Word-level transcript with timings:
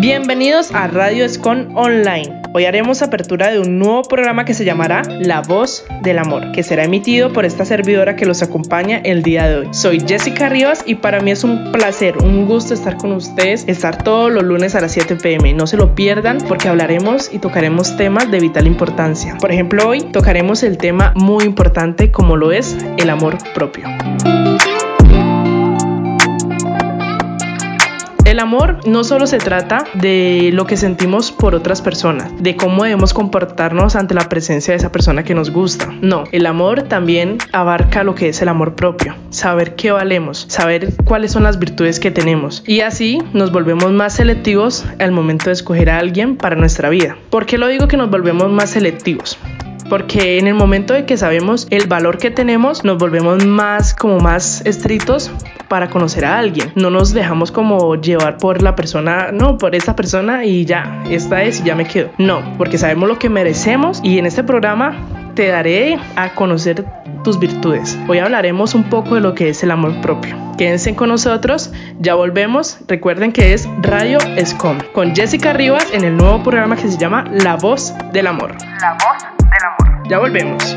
Bienvenidos 0.00 0.72
a 0.72 0.86
Radio 0.86 1.22
Escon 1.24 1.76
Online. 1.76 2.40
Hoy 2.54 2.64
haremos 2.64 3.02
apertura 3.02 3.50
de 3.50 3.60
un 3.60 3.78
nuevo 3.78 4.02
programa 4.02 4.46
que 4.46 4.54
se 4.54 4.64
llamará 4.64 5.02
La 5.20 5.42
Voz 5.42 5.84
del 6.00 6.18
Amor, 6.18 6.50
que 6.52 6.62
será 6.62 6.84
emitido 6.84 7.32
por 7.32 7.44
esta 7.44 7.66
servidora 7.66 8.16
que 8.16 8.24
los 8.24 8.42
acompaña 8.42 9.02
el 9.04 9.22
día 9.22 9.46
de 9.46 9.56
hoy. 9.58 9.68
Soy 9.72 10.00
Jessica 10.00 10.48
Rivas 10.48 10.82
y 10.86 10.94
para 10.94 11.20
mí 11.20 11.30
es 11.30 11.44
un 11.44 11.72
placer, 11.72 12.16
un 12.18 12.46
gusto 12.46 12.72
estar 12.72 12.96
con 12.96 13.12
ustedes, 13.12 13.68
estar 13.68 14.02
todos 14.02 14.32
los 14.32 14.42
lunes 14.42 14.74
a 14.74 14.80
las 14.80 14.92
7 14.92 15.16
pm. 15.16 15.52
No 15.52 15.66
se 15.66 15.76
lo 15.76 15.94
pierdan 15.94 16.38
porque 16.48 16.68
hablaremos 16.68 17.32
y 17.32 17.38
tocaremos 17.38 17.96
temas 17.98 18.30
de 18.30 18.40
vital 18.40 18.66
importancia. 18.66 19.36
Por 19.38 19.52
ejemplo, 19.52 19.86
hoy 19.86 20.00
tocaremos 20.00 20.62
el 20.62 20.78
tema 20.78 21.12
muy 21.14 21.44
importante 21.44 22.10
como 22.10 22.36
lo 22.36 22.50
es 22.50 22.76
el 22.96 23.10
amor 23.10 23.36
propio. 23.54 23.86
El 28.32 28.40
amor 28.40 28.78
no 28.86 29.04
solo 29.04 29.26
se 29.26 29.36
trata 29.36 29.84
de 29.92 30.48
lo 30.54 30.64
que 30.64 30.78
sentimos 30.78 31.30
por 31.30 31.54
otras 31.54 31.82
personas, 31.82 32.32
de 32.42 32.56
cómo 32.56 32.84
debemos 32.84 33.12
comportarnos 33.12 33.94
ante 33.94 34.14
la 34.14 34.30
presencia 34.30 34.72
de 34.72 34.78
esa 34.78 34.90
persona 34.90 35.22
que 35.22 35.34
nos 35.34 35.50
gusta. 35.50 35.92
No, 36.00 36.24
el 36.32 36.46
amor 36.46 36.84
también 36.84 37.36
abarca 37.52 38.04
lo 38.04 38.14
que 38.14 38.30
es 38.30 38.40
el 38.40 38.48
amor 38.48 38.74
propio, 38.74 39.14
saber 39.28 39.74
qué 39.74 39.92
valemos, 39.92 40.46
saber 40.48 40.94
cuáles 41.04 41.32
son 41.32 41.42
las 41.42 41.58
virtudes 41.58 42.00
que 42.00 42.10
tenemos 42.10 42.64
y 42.66 42.80
así 42.80 43.18
nos 43.34 43.52
volvemos 43.52 43.92
más 43.92 44.14
selectivos 44.14 44.86
al 44.98 45.12
momento 45.12 45.50
de 45.50 45.52
escoger 45.52 45.90
a 45.90 45.98
alguien 45.98 46.38
para 46.38 46.56
nuestra 46.56 46.88
vida. 46.88 47.18
¿Por 47.28 47.44
qué 47.44 47.58
lo 47.58 47.68
digo 47.68 47.86
que 47.86 47.98
nos 47.98 48.08
volvemos 48.08 48.50
más 48.50 48.70
selectivos? 48.70 49.36
Porque 49.92 50.38
en 50.38 50.46
el 50.46 50.54
momento 50.54 50.94
de 50.94 51.04
que 51.04 51.18
sabemos 51.18 51.66
el 51.68 51.86
valor 51.86 52.16
que 52.16 52.30
tenemos, 52.30 52.82
nos 52.82 52.96
volvemos 52.96 53.44
más 53.44 53.92
como 53.92 54.20
más 54.20 54.64
estrictos 54.64 55.30
para 55.68 55.90
conocer 55.90 56.24
a 56.24 56.38
alguien. 56.38 56.72
No 56.74 56.88
nos 56.88 57.12
dejamos 57.12 57.52
como 57.52 57.96
llevar 57.96 58.38
por 58.38 58.62
la 58.62 58.74
persona, 58.74 59.32
no, 59.32 59.58
por 59.58 59.74
esa 59.74 59.94
persona 59.94 60.46
y 60.46 60.64
ya, 60.64 61.04
esta 61.10 61.42
es 61.42 61.60
y 61.60 61.64
ya 61.64 61.74
me 61.74 61.84
quedo. 61.84 62.08
No, 62.16 62.42
porque 62.56 62.78
sabemos 62.78 63.06
lo 63.06 63.18
que 63.18 63.28
merecemos 63.28 64.00
y 64.02 64.16
en 64.16 64.24
este 64.24 64.42
programa 64.42 64.96
te 65.34 65.48
daré 65.48 65.98
a 66.16 66.34
conocer 66.34 66.86
tus 67.22 67.38
virtudes. 67.38 67.98
Hoy 68.08 68.16
hablaremos 68.16 68.74
un 68.74 68.84
poco 68.84 69.16
de 69.16 69.20
lo 69.20 69.34
que 69.34 69.50
es 69.50 69.62
el 69.62 69.72
amor 69.72 70.00
propio. 70.00 70.51
Quédense 70.62 70.94
con 70.94 71.08
nosotros, 71.08 71.72
ya 71.98 72.14
volvemos. 72.14 72.78
Recuerden 72.86 73.32
que 73.32 73.52
es 73.52 73.68
Radio 73.80 74.18
Escom 74.36 74.78
con 74.92 75.12
Jessica 75.12 75.52
Rivas 75.52 75.88
en 75.92 76.04
el 76.04 76.16
nuevo 76.16 76.40
programa 76.44 76.76
que 76.76 76.88
se 76.88 76.96
llama 76.96 77.24
La 77.32 77.56
Voz 77.56 77.92
del 78.12 78.28
Amor. 78.28 78.54
La 78.80 78.92
Voz 78.92 79.24
ya 80.08 80.20
volvemos. 80.20 80.76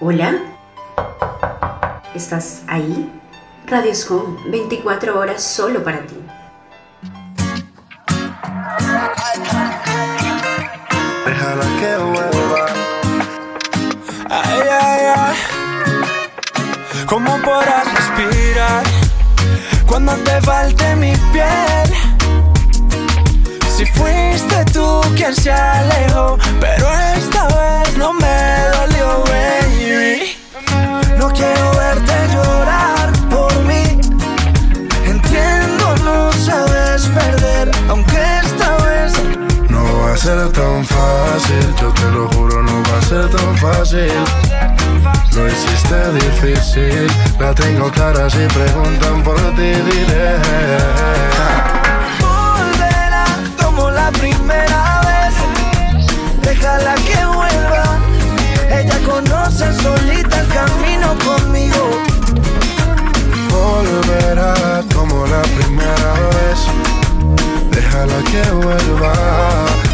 Hola. 0.00 0.34
¿Estás 2.14 2.64
ahí? 2.66 3.10
Radio 3.66 3.94
Scom, 3.94 4.36
24 4.50 5.18
horas 5.18 5.42
solo 5.42 5.82
para 5.82 6.00
ti. 6.00 6.16
Déjala 11.24 11.64
que 11.80 11.97
cuando 20.08 20.30
te 20.30 20.40
falte 20.40 20.96
mi 20.96 21.12
piel? 21.32 21.88
Si 23.76 23.84
fuiste 23.84 24.64
tú 24.72 25.00
quien 25.14 25.34
se 25.34 25.52
alejó, 25.52 26.38
pero 26.60 26.86
esta 27.16 27.42
vez 27.48 27.96
no 27.98 28.14
me 28.14 28.38
dolió, 28.76 29.08
baby. 29.32 30.36
No 31.18 31.30
quiero 31.30 31.66
verte 31.82 32.14
llorar 32.34 33.12
por 33.28 33.52
mí. 33.68 33.84
Entiendo, 35.04 35.84
no 36.06 36.32
sabes 36.32 37.02
perder, 37.18 37.70
aunque 37.90 38.18
esta 38.44 38.68
vez 38.86 39.12
no 39.68 39.82
va 40.00 40.14
a 40.14 40.16
ser 40.16 40.50
tan 40.52 40.86
fácil. 40.86 41.64
Yo 41.80 41.88
te 41.92 42.10
lo 42.16 42.28
juro, 42.28 42.62
no 42.62 42.67
va 42.90 42.98
a 42.98 43.02
ser 43.02 43.28
tan 43.30 43.56
fácil. 43.58 44.12
Lo 45.34 45.46
hiciste 45.46 46.12
difícil, 46.12 47.06
la 47.38 47.54
tengo 47.54 47.90
clara 47.90 48.28
si 48.30 48.46
preguntan 48.46 49.22
por 49.22 49.36
ti, 49.56 49.72
diré 49.88 50.38
primera 54.12 55.00
vez. 55.00 55.34
Déjala 56.42 56.94
que 56.94 57.24
vuelva. 57.26 57.98
Ella 58.70 58.98
conoce 59.04 59.72
solita 59.82 60.40
el 60.40 60.48
camino 60.48 61.14
conmigo. 61.24 61.90
Volverá 63.50 64.82
como 64.94 65.26
la 65.26 65.42
primera 65.42 66.12
vez. 66.36 66.60
Déjala 67.70 68.22
que 68.30 68.50
vuelva. 68.52 69.87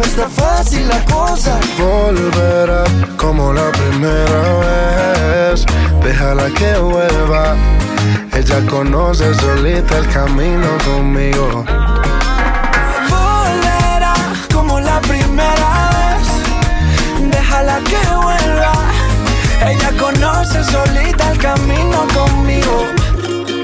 no 0.00 0.06
está 0.06 0.28
fácil 0.28 0.88
la 0.88 1.04
cosa. 1.04 1.58
Volverá 1.78 2.84
como 3.16 3.52
la 3.52 3.70
primera 3.72 4.42
vez. 4.64 5.64
Déjala 6.02 6.46
que 6.58 6.78
vuelva. 6.78 7.54
Ella 8.32 8.60
conoce 8.68 9.34
solita 9.34 9.98
el 9.98 10.08
camino 10.08 10.68
conmigo. 10.86 11.64
Volverá 13.10 14.14
como 14.52 14.80
la 14.80 15.00
primera 15.00 15.70
vez. 15.96 17.30
Déjala 17.30 17.78
que 17.90 18.00
vuelva 18.22 18.40
ella 19.66 19.92
conoce 19.98 20.64
solita 20.64 21.32
el 21.32 21.38
camino 21.38 22.06
conmigo. 22.14 22.49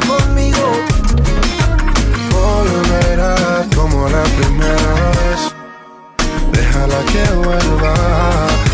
Conmigo. 0.00 0.64
Volverá 2.30 3.64
como 3.74 4.08
la 4.08 4.22
primera 4.22 4.94
vez. 5.18 5.54
Déjala 6.52 7.00
que 7.12 7.24
vuelva. 7.34 7.94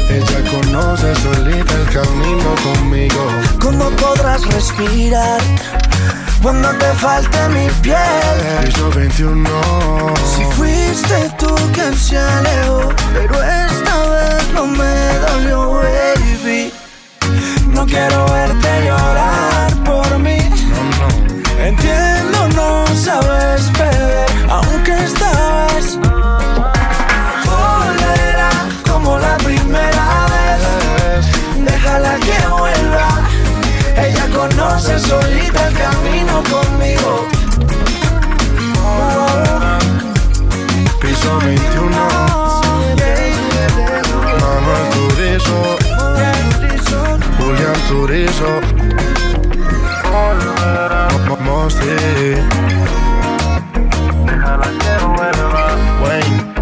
Ella 0.09 0.51
conoce 0.51 1.15
solita 1.17 1.75
el 1.75 1.89
camino 1.93 2.55
conmigo. 2.65 3.27
¿Cómo 3.61 3.91
podrás 3.91 4.47
respirar? 4.47 5.41
Cuando 6.43 6.71
te 6.79 6.87
falte 6.95 7.49
mi 7.51 7.69
piel 7.83 8.65
Piso 8.65 8.91
21 8.93 9.51
Si 10.25 10.43
fuiste 10.57 11.31
tú 11.39 11.55
quien 11.75 11.95
se 11.95 12.17
alejó 12.17 12.89
Pero 13.13 13.35
esta 13.43 14.07
vez 14.09 14.49
no 14.55 14.67
me 14.67 15.19
dolió, 15.19 15.83
baby 15.83 16.73
No 17.69 17.85
quiero 17.85 18.25
verte 18.25 18.87
llorar 18.87 19.50
sabes 23.11 23.73
beber, 23.73 24.31
aunque 24.49 24.93
estabas 25.05 25.99
Volverá 27.51 28.53
como 28.89 29.19
la 29.19 29.37
primera 29.39 30.07
vez. 30.33 31.25
Déjala 31.65 32.15
que 32.27 32.39
vuelva 32.49 33.09
Ella 33.97 34.27
conoce 34.39 34.99
solita 35.01 35.69
el 35.69 35.75
camino 35.85 36.43
conmigo. 36.55 37.27
Piso 41.01 41.39
21 41.41 41.91
Manuel 44.41 44.85
Turizo 44.95 45.59
Julián 47.39 47.81
Turizo 47.89 49.20
como 51.51 51.69
si. 51.71 51.79
Déjala 54.27 54.69
que 54.79 55.05
vuelva. 55.05 55.77
Wayne. 56.03 56.60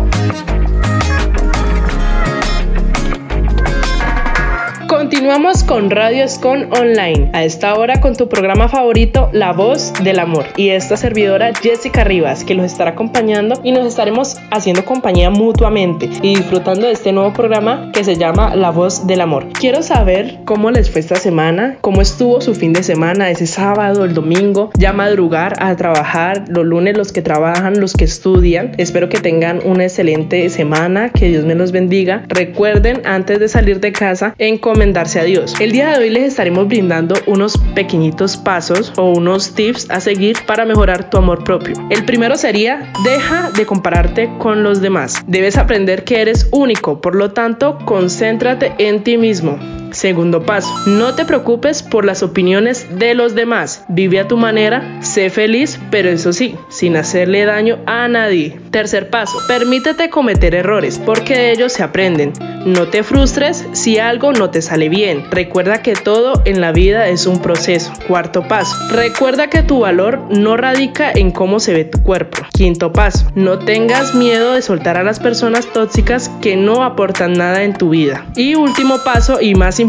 Con 5.67 5.91
Radio 5.91 6.25
Escon 6.25 6.73
Online. 6.73 7.31
A 7.35 7.45
esta 7.45 7.75
hora 7.75 8.01
con 8.01 8.17
tu 8.17 8.31
programa 8.31 8.67
favorito, 8.69 9.29
La 9.33 9.53
Voz 9.53 9.93
del 10.03 10.21
Amor. 10.21 10.47
Y 10.57 10.71
esta 10.71 10.97
servidora 10.97 11.53
Jessica 11.55 12.03
Rivas, 12.03 12.45
que 12.45 12.55
los 12.55 12.65
estará 12.65 12.93
acompañando 12.93 13.61
y 13.63 13.73
nos 13.73 13.87
estaremos 13.87 14.37
haciendo 14.51 14.87
compañía 14.87 15.29
mutuamente 15.29 16.09
y 16.23 16.37
disfrutando 16.37 16.87
de 16.87 16.93
este 16.93 17.13
nuevo 17.13 17.35
programa 17.35 17.91
que 17.93 18.05
se 18.05 18.17
llama 18.17 18.57
La 18.57 18.71
Voz 18.71 19.07
del 19.07 19.21
Amor. 19.21 19.49
Quiero 19.53 19.83
saber 19.83 20.39
cómo 20.47 20.71
les 20.71 20.91
fue 20.91 21.03
esta 21.03 21.17
semana, 21.17 21.77
cómo 21.83 22.01
estuvo 22.01 22.41
su 22.41 22.55
fin 22.55 22.73
de 22.73 22.83
semana, 22.83 23.29
ese 23.29 23.47
sábado, 23.47 24.07
el 24.07 24.15
domingo, 24.15 24.71
ya 24.79 24.95
madrugar 24.95 25.63
a 25.63 25.77
trabajar, 25.77 26.45
los 26.49 26.65
lunes 26.65 26.97
los 26.97 27.13
que 27.13 27.21
trabajan, 27.21 27.81
los 27.81 27.93
que 27.93 28.05
estudian. 28.05 28.73
Espero 28.79 29.11
que 29.11 29.21
tengan 29.21 29.61
una 29.63 29.85
excelente 29.85 30.49
semana, 30.49 31.11
que 31.11 31.29
Dios 31.29 31.45
me 31.45 31.55
los 31.55 31.71
bendiga. 31.71 32.25
Recuerden 32.29 33.03
antes 33.05 33.39
de 33.39 33.49
salir 33.49 33.81
de 33.81 33.93
casa 33.93 34.35
encomendarse 34.39 35.18
Dios. 35.25 35.55
El 35.61 35.73
día 35.73 35.91
de 35.91 35.99
hoy 35.99 36.11
les 36.11 36.25
estaremos 36.25 36.69
brindando 36.69 37.15
unos 37.27 37.59
pequeñitos 37.75 38.37
pasos 38.37 38.93
o 38.97 39.13
unos 39.13 39.55
tips 39.55 39.91
a 39.91 40.01
seguir 40.01 40.37
para 40.47 40.65
mejorar 40.65 41.11
tu 41.11 41.19
amor 41.19 41.45
propio. 41.45 41.75
El 41.91 42.05
primero 42.05 42.37
sería 42.37 42.93
deja 43.05 43.51
de 43.51 43.67
compararte 43.67 44.31
con 44.39 44.63
los 44.63 44.81
demás. 44.81 45.23
Debes 45.27 45.57
aprender 45.57 46.05
que 46.05 46.21
eres 46.21 46.49
único, 46.53 47.01
por 47.01 47.15
lo 47.15 47.33
tanto, 47.33 47.79
concéntrate 47.85 48.73
en 48.79 49.03
ti 49.03 49.17
mismo. 49.17 49.59
Segundo 49.99 50.45
paso, 50.45 50.73
no 50.87 51.17
te 51.17 51.25
preocupes 51.25 51.83
por 51.83 52.05
las 52.05 52.23
opiniones 52.23 52.87
de 53.01 53.15
los 53.15 53.35
demás. 53.35 53.85
Vive 53.89 54.21
a 54.21 54.29
tu 54.29 54.37
manera, 54.37 55.03
sé 55.03 55.29
feliz, 55.29 55.81
pero 55.91 56.09
eso 56.09 56.33
sí, 56.33 56.55
sin 56.69 56.97
hacerle 56.97 57.45
daño 57.45 57.81
a 57.85 58.07
nadie. 58.07 58.61
Tercer 58.71 59.11
paso, 59.11 59.41
permítete 59.49 60.09
cometer 60.09 60.55
errores, 60.55 61.01
porque 61.05 61.35
de 61.35 61.51
ellos 61.51 61.73
se 61.73 61.83
aprenden. 61.83 62.33
No 62.65 62.87
te 62.89 63.03
frustres 63.03 63.67
si 63.73 63.99
algo 63.99 64.33
no 64.33 64.51
te 64.51 64.63
sale 64.63 64.89
bien. 64.89 65.25
Recuerda 65.33 65.83
que 65.83 65.95
todo 65.95 66.43
en 66.45 66.61
la 66.61 66.71
vida 66.71 67.09
es 67.09 67.27
un 67.27 67.43
proceso. 67.43 67.93
Cuarto 68.07 68.47
paso, 68.47 68.77
recuerda 68.91 69.49
que 69.49 69.65
tu 69.65 69.81
valor 69.81 70.21
no 70.31 70.57
radica 70.57 71.11
en 71.11 71.33
cómo 71.33 71.59
se 71.59 71.73
ve 71.73 71.85
tu 71.85 72.05
cuerpo. 72.05 72.39
Quinto 72.53 72.93
paso, 72.93 73.27
no 73.35 73.59
tengas 73.59 74.15
miedo 74.15 74.53
de 74.53 74.63
soltar 74.63 74.97
a 74.97 75.03
las 75.03 75.19
personas 75.19 75.67
tóxicas 75.73 76.31
que 76.41 76.57
no 76.57 76.85
aportan 76.85 77.33
nada 77.33 77.65
en 77.65 77.75
tu 77.75 77.91
vida. 77.91 78.27
Y 78.37 78.55
último 78.55 78.99
paso 79.03 79.41
y 79.41 79.57
más 79.57 79.81
importante, 79.81 79.88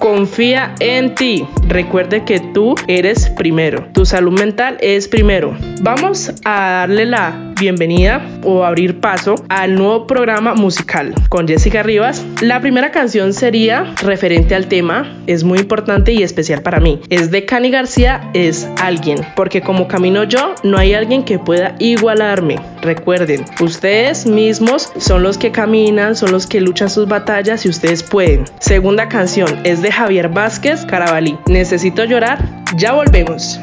confía 0.00 0.74
en 0.80 1.14
ti. 1.14 1.46
Recuerde 1.68 2.24
que 2.24 2.40
tú 2.40 2.74
eres 2.88 3.28
primero. 3.30 3.86
Tu 3.92 4.04
salud 4.04 4.38
mental 4.38 4.76
es 4.80 5.08
primero. 5.08 5.56
Vamos 5.82 6.32
a 6.44 6.70
darle 6.70 7.06
la 7.06 7.50
bienvenida 7.60 8.26
o 8.42 8.64
abrir 8.64 9.00
paso 9.00 9.34
al 9.50 9.74
nuevo 9.74 10.06
programa 10.06 10.54
musical 10.54 11.14
con 11.28 11.46
Jessica 11.46 11.82
Rivas. 11.82 12.24
La 12.40 12.60
primera 12.60 12.90
canción 12.90 13.34
sería 13.34 13.94
referente 14.02 14.54
al 14.54 14.66
tema, 14.66 15.14
es 15.26 15.44
muy 15.44 15.58
importante 15.58 16.12
y 16.12 16.22
especial 16.22 16.62
para 16.62 16.80
mí. 16.80 17.00
Es 17.10 17.30
de 17.30 17.44
Cani 17.44 17.70
García, 17.70 18.30
es 18.32 18.68
alguien, 18.80 19.18
porque 19.36 19.60
como 19.60 19.88
camino 19.88 20.24
yo, 20.24 20.54
no 20.62 20.78
hay 20.78 20.94
alguien 20.94 21.22
que 21.22 21.38
pueda 21.38 21.76
igualarme. 21.78 22.58
Recuerden, 22.80 23.44
ustedes 23.60 24.26
mismos 24.26 24.90
son 24.96 25.22
los 25.22 25.36
que 25.36 25.52
caminan, 25.52 26.16
son 26.16 26.32
los 26.32 26.46
que 26.46 26.62
luchan 26.62 26.88
sus 26.88 27.06
batallas 27.06 27.66
y 27.66 27.68
ustedes 27.68 28.02
pueden. 28.02 28.44
Segunda 28.58 28.99
canción 29.08 29.60
es 29.64 29.82
de 29.82 29.92
Javier 29.92 30.28
Vázquez 30.28 30.84
Carabalí. 30.84 31.38
Necesito 31.46 32.04
llorar, 32.04 32.64
ya 32.76 32.92
volvemos. 32.92 33.60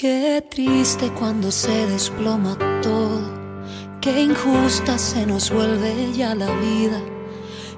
Qué 0.00 0.46
triste 0.48 1.10
cuando 1.10 1.50
se 1.50 1.88
desploma 1.88 2.56
todo 2.84 3.20
Qué 4.00 4.22
injusta 4.22 4.96
se 4.96 5.26
nos 5.26 5.50
vuelve 5.50 6.12
ya 6.12 6.36
la 6.36 6.46
vida. 6.52 7.00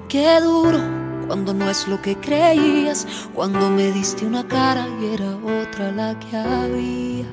Qué 0.07 0.39
duro 0.39 0.77
cuando 1.25 1.51
no 1.51 1.67
es 1.67 1.87
lo 1.87 1.99
que 1.99 2.15
creías. 2.15 3.07
Cuando 3.33 3.71
me 3.71 3.91
diste 3.91 4.27
una 4.27 4.47
cara 4.47 4.87
y 5.01 5.15
era 5.15 5.35
otra 5.35 5.91
la 5.91 6.19
que 6.19 6.37
había. 6.37 7.25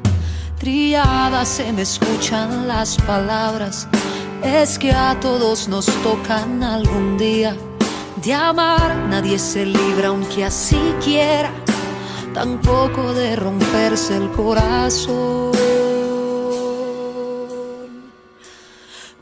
Triadas 0.59 1.49
se 1.49 1.71
me 1.71 1.83
escuchan 1.83 2.67
las 2.67 2.97
palabras. 2.97 3.87
Es 4.43 4.79
que 4.79 4.91
a 4.93 5.21
todos 5.21 5.69
nos 5.69 5.85
tocan 6.03 6.63
algún 6.63 7.19
día. 7.19 7.55
De 8.25 8.33
amar 8.33 8.97
nadie 9.11 9.39
se 9.39 9.67
libra 9.67 10.09
aunque 10.09 10.47
así 10.47 10.81
quiera. 11.05 11.53
Tampoco 12.39 13.15
de 13.15 13.35
romperse 13.35 14.17
el 14.17 14.31
corazón. 14.31 15.51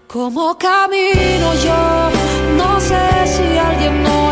Como 0.07 0.59
camino 0.59 1.55
yo, 1.65 2.11
no 2.59 2.79
sé 2.79 3.07
si 3.27 3.57
alguien 3.57 4.05
hoy 4.05 4.26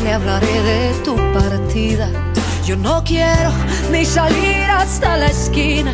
le 0.00 0.12
hablaré 0.12 0.62
de 0.62 0.94
tu 1.04 1.16
partida. 1.32 2.08
Yo 2.64 2.76
no 2.76 3.02
quiero 3.04 3.50
ni 3.90 4.04
salir 4.04 4.70
hasta 4.70 5.16
la 5.16 5.26
esquina. 5.26 5.92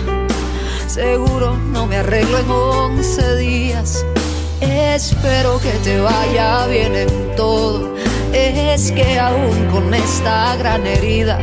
Seguro 0.87 1.57
no 1.57 1.87
me 1.87 1.97
arreglo 1.97 2.39
en 2.39 2.51
once 2.51 3.37
días. 3.37 4.05
Espero 4.61 5.59
que 5.61 5.73
te 5.85 6.01
vaya 6.01 6.67
bien 6.67 6.95
en 6.95 7.37
todo. 7.37 7.95
Es 8.33 8.93
que 8.93 9.19
aún 9.19 9.67
con 9.73 9.93
esta 9.95 10.57
gran 10.57 10.87
herida, 10.87 11.39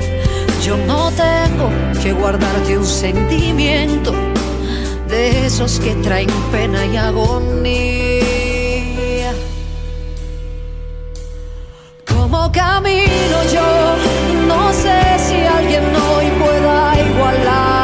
yo 0.63 0.77
no 0.77 1.11
tengo 1.11 1.69
que 2.01 2.13
guardarte 2.13 2.77
un 2.77 2.85
sentimiento 2.85 4.13
de 5.09 5.45
esos 5.45 5.79
que 5.79 5.95
traen 5.95 6.29
pena 6.51 6.85
y 6.85 6.97
agonía. 6.97 8.14
Camino 12.51 13.37
yo. 13.53 13.69
No 14.47 14.73
sé 14.73 14.99
si 15.25 15.37
alguien 15.57 15.83
hoy 15.95 16.27
pueda 16.39 16.77
igualarme. 17.07 17.74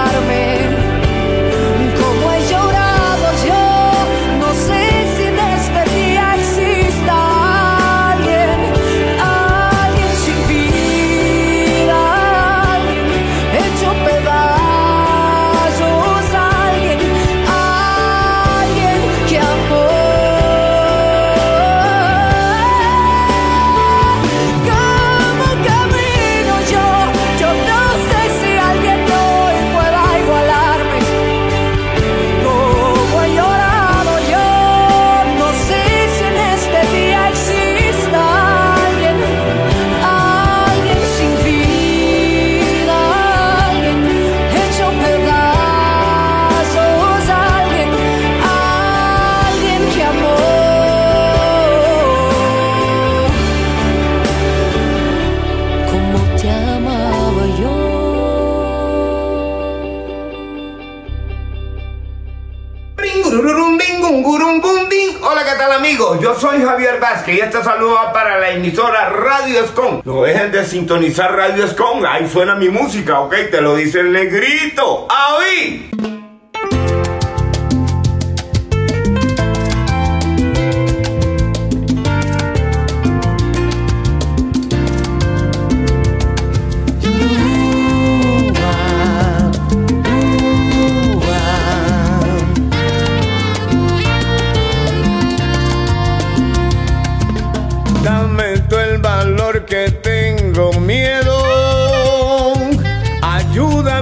Emisora 68.62 69.10
Radio 69.10 69.64
Escon. 69.64 70.02
No 70.06 70.22
dejen 70.22 70.52
de 70.52 70.64
sintonizar 70.64 71.36
Radio 71.36 71.66
Escon, 71.66 72.06
ahí 72.06 72.30
suena 72.30 72.56
mi 72.56 72.70
música, 72.70 73.20
¿ok? 73.22 73.34
Te 73.50 73.60
lo 73.60 73.76
dice 73.76 74.02
el 74.02 74.12
negrito. 74.12 75.08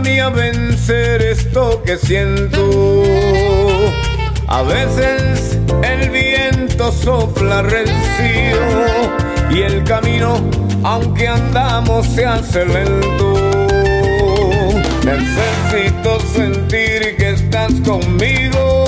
¡Ahí! 0.06 0.20
que 1.84 1.98
siento. 1.98 2.70
A 4.48 4.62
veces 4.64 5.58
el 5.84 6.10
viento 6.10 6.92
sopla 6.92 7.62
recio 7.62 8.58
y 9.52 9.62
el 9.62 9.84
camino, 9.84 10.38
aunque 10.84 11.28
andamos, 11.28 12.08
se 12.08 12.26
hace 12.26 12.66
lento. 12.66 13.34
Necesito 15.04 16.20
sentir 16.34 17.16
que 17.18 17.32
estás 17.32 17.74
conmigo. 17.86 18.86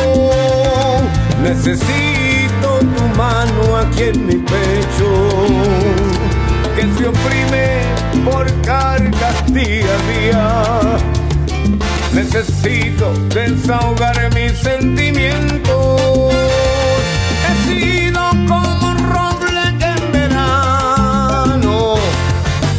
Necesito 1.44 2.80
tu 2.80 3.18
mano 3.18 3.77
aquí 3.77 4.03
en 4.03 4.27
mi 4.27 4.36
pecho 4.36 5.12
que 6.75 6.82
se 6.82 7.08
oprime 7.08 8.11
por 8.24 8.46
cargas 8.62 9.54
día 9.54 9.86
a 9.86 10.12
día 10.12 10.98
Necesito 12.13 13.13
desahogar 13.30 14.34
mis 14.36 14.51
sentimientos. 14.58 16.34
He 17.48 17.54
sido 17.70 18.20
como 18.50 18.90
un 18.92 18.98
roble 19.13 19.62
en 19.80 20.12
verano. 20.12 21.96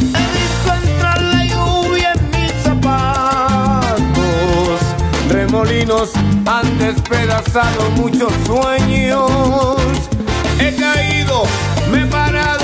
He 0.01 0.25
visto 0.37 0.73
entrar 0.87 1.19
la 1.19 1.45
lluvia 1.45 2.13
en 2.13 2.29
mis 2.29 2.53
zapatos. 2.61 4.05
Remolinos 5.29 6.11
han 6.45 6.77
despedazado 6.77 7.89
muchos 7.95 8.31
sueños. 8.45 9.81
He 10.59 10.75
caído, 10.75 11.43
me 11.91 12.03
he 12.03 12.05
parado 12.05 12.62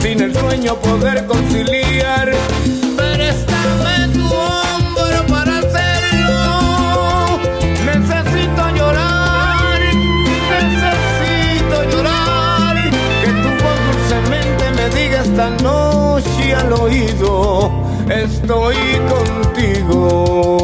sin 0.00 0.20
el 0.22 0.34
sueño 0.34 0.74
poder 0.76 1.26
conciliar. 1.26 2.32
Préstame 2.96 4.08
tu 4.14 4.24
hombro 4.24 5.26
para 5.28 5.58
hacerlo. 5.58 7.38
Necesito 7.84 8.62
llorar, 8.74 9.80
necesito 10.54 11.76
llorar. 11.90 12.76
Que 13.22 13.30
tu 13.42 13.50
voz 13.62 13.78
dulcemente 13.90 14.64
me 14.76 14.86
diga 14.98 15.18
esta 15.22 15.50
noche 15.62 16.54
al 16.54 16.72
oído: 16.72 17.70
Estoy 18.08 18.76
contigo. 19.12 20.54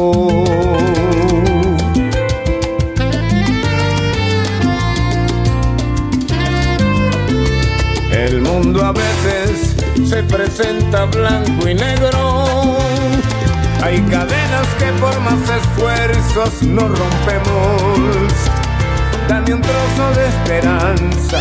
Esfuerzos 16.43 16.63
no 16.63 16.87
rompemos. 16.87 18.33
Dame 19.27 19.53
un 19.53 19.61
trozo 19.61 20.11
de 20.15 20.27
esperanza 20.27 21.39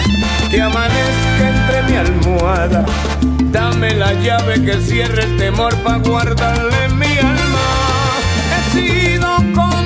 que 0.50 0.60
amanezca 0.60 1.48
entre 1.48 1.82
mi 1.88 1.96
almohada. 1.96 2.84
Dame 3.50 3.94
la 3.94 4.12
llave 4.14 4.62
que 4.62 4.80
cierre 4.80 5.24
el 5.24 5.36
temor 5.36 5.74
para 5.82 5.98
guardarle 5.98 6.88
mi 6.90 7.18
alma. 7.18 7.66
He 8.56 8.72
sido 8.72 9.36
como 9.54 9.80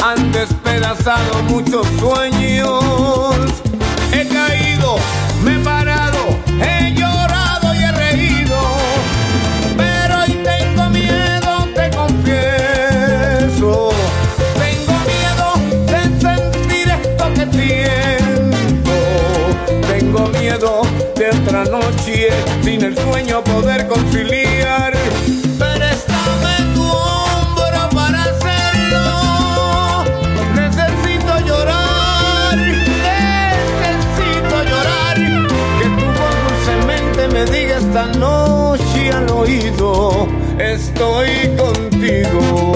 han 0.00 0.32
despedazado 0.32 1.42
muchos 1.44 1.86
sueños. 1.98 3.67
He 4.20 4.26
caído, 4.26 4.96
me 5.44 5.54
he 5.54 5.58
parado, 5.60 6.40
he 6.60 6.92
llorado 6.92 7.72
y 7.72 7.78
he 7.78 7.92
reído. 7.92 8.58
Pero 9.76 10.22
hoy 10.22 10.32
tengo 10.42 10.90
miedo, 10.90 11.68
te 11.72 11.88
confieso. 11.96 13.90
Tengo 14.58 14.94
miedo 15.12 15.46
de 15.86 16.00
sentir 16.20 16.88
esto 17.00 17.32
que 17.32 17.46
siento. 17.56 18.96
Tengo 19.86 20.26
miedo 20.40 20.82
de 21.14 21.30
otra 21.30 21.62
noche 21.66 22.30
sin 22.64 22.82
el 22.82 22.98
sueño 22.98 23.44
poder 23.44 23.86
conciliar. 23.86 24.87
Esta 37.88 38.06
noche 38.18 39.10
al 39.10 39.30
oído, 39.30 40.28
estoy 40.58 41.28
contigo. 41.56 42.74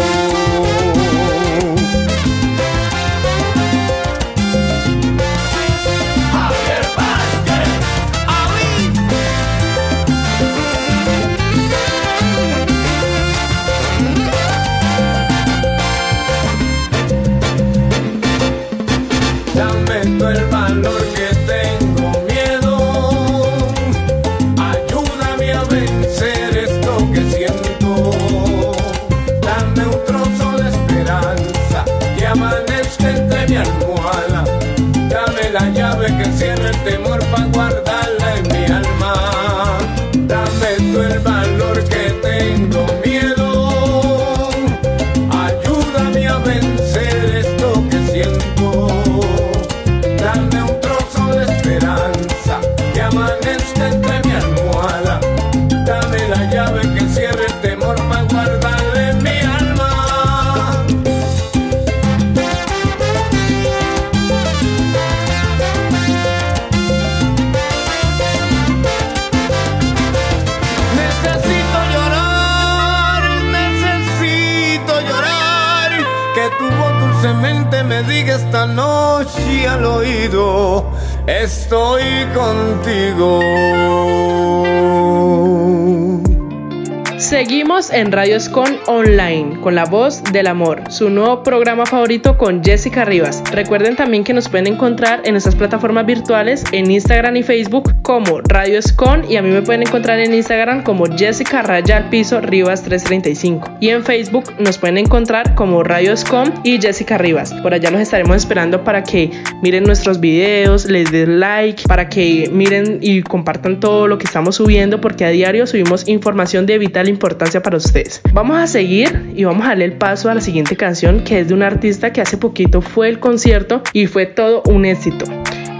En 88.03 88.11
Radio 88.11 88.37
Escon 88.37 88.79
Online 88.89 89.61
con 89.61 89.77
la 89.77 89.85
voz 89.85 90.25
del 90.33 90.49
amor, 90.49 90.83
su 90.91 91.09
nuevo 91.09 91.45
programa 91.45 91.87
favorito 91.87 92.37
con 92.37 92.63
Jessica 92.65 93.05
Rivas. 93.05 93.45
Recuerden 93.53 93.95
también 93.95 94.25
que 94.25 94.33
nos 94.33 94.49
pueden 94.49 94.67
encontrar 94.67 95.23
en 95.25 95.35
nuestras 95.35 95.55
plataformas 95.55 96.05
virtuales 96.05 96.65
en 96.73 96.91
Instagram 96.91 97.37
y 97.37 97.45
Facebook 97.45 97.95
como 98.03 98.41
Radio 98.41 98.81
Escon 98.81 99.31
y 99.31 99.37
a 99.37 99.43
mí 99.43 99.51
me 99.51 99.63
pueden 99.63 99.83
encontrar 99.83 100.19
en 100.19 100.35
Instagram 100.35 100.83
como 100.83 101.07
Jessica 101.07 101.63
Raya 101.63 101.97
al 101.97 102.09
Piso 102.11 102.41
Rivas 102.41 102.83
335 102.83 103.79
y 103.79 103.91
en 103.91 104.03
Facebook 104.03 104.53
nos 104.59 104.79
pueden 104.79 104.99
encontrar 104.99 105.55
como 105.55 105.85
Radio 105.85 106.13
Escon 106.13 106.53
y 106.65 106.81
Jessica 106.81 107.19
Rivas. 107.19 107.55
Por 107.63 107.73
allá 107.73 107.93
los 107.93 108.01
estaremos 108.01 108.37
esperando 108.37 108.83
para 108.83 109.05
que 109.05 109.31
miren 109.63 109.85
nuestros 109.85 110.19
videos, 110.19 110.87
les 110.87 111.13
den 111.13 111.39
like, 111.39 111.85
para 111.87 112.09
que 112.09 112.51
miren 112.53 112.99
y 113.01 113.23
compartan 113.23 113.79
todo 113.79 114.09
lo 114.09 114.19
que 114.19 114.25
estamos 114.25 114.57
subiendo 114.57 115.01
porque 115.01 115.25
a 115.25 115.29
diario 115.29 115.69
subimos 115.69 116.09
información 116.09 116.67
de 116.67 116.79
vital 116.79 117.09
importancia 117.09 117.63
para 117.63 117.77
ustedes. 117.77 117.92
Vamos 118.33 118.59
a 118.59 118.67
seguir 118.67 119.33
y 119.35 119.45
vamos 119.45 119.65
a 119.65 119.71
darle 119.71 119.85
el 119.85 119.93
paso 119.93 120.31
a 120.31 120.35
la 120.35 120.41
siguiente 120.41 120.77
canción 120.77 121.25
que 121.25 121.41
es 121.41 121.49
de 121.49 121.55
un 121.55 121.63
artista 121.63 122.13
que 122.13 122.21
hace 122.21 122.39
poquito 122.39 122.81
fue 122.81 123.09
el 123.09 123.21
concierto 123.21 123.83
y 123.93 124.07
fue 124.07 124.27
todo 124.27 124.63
un 124.67 124.85
éxito. 124.85 125.27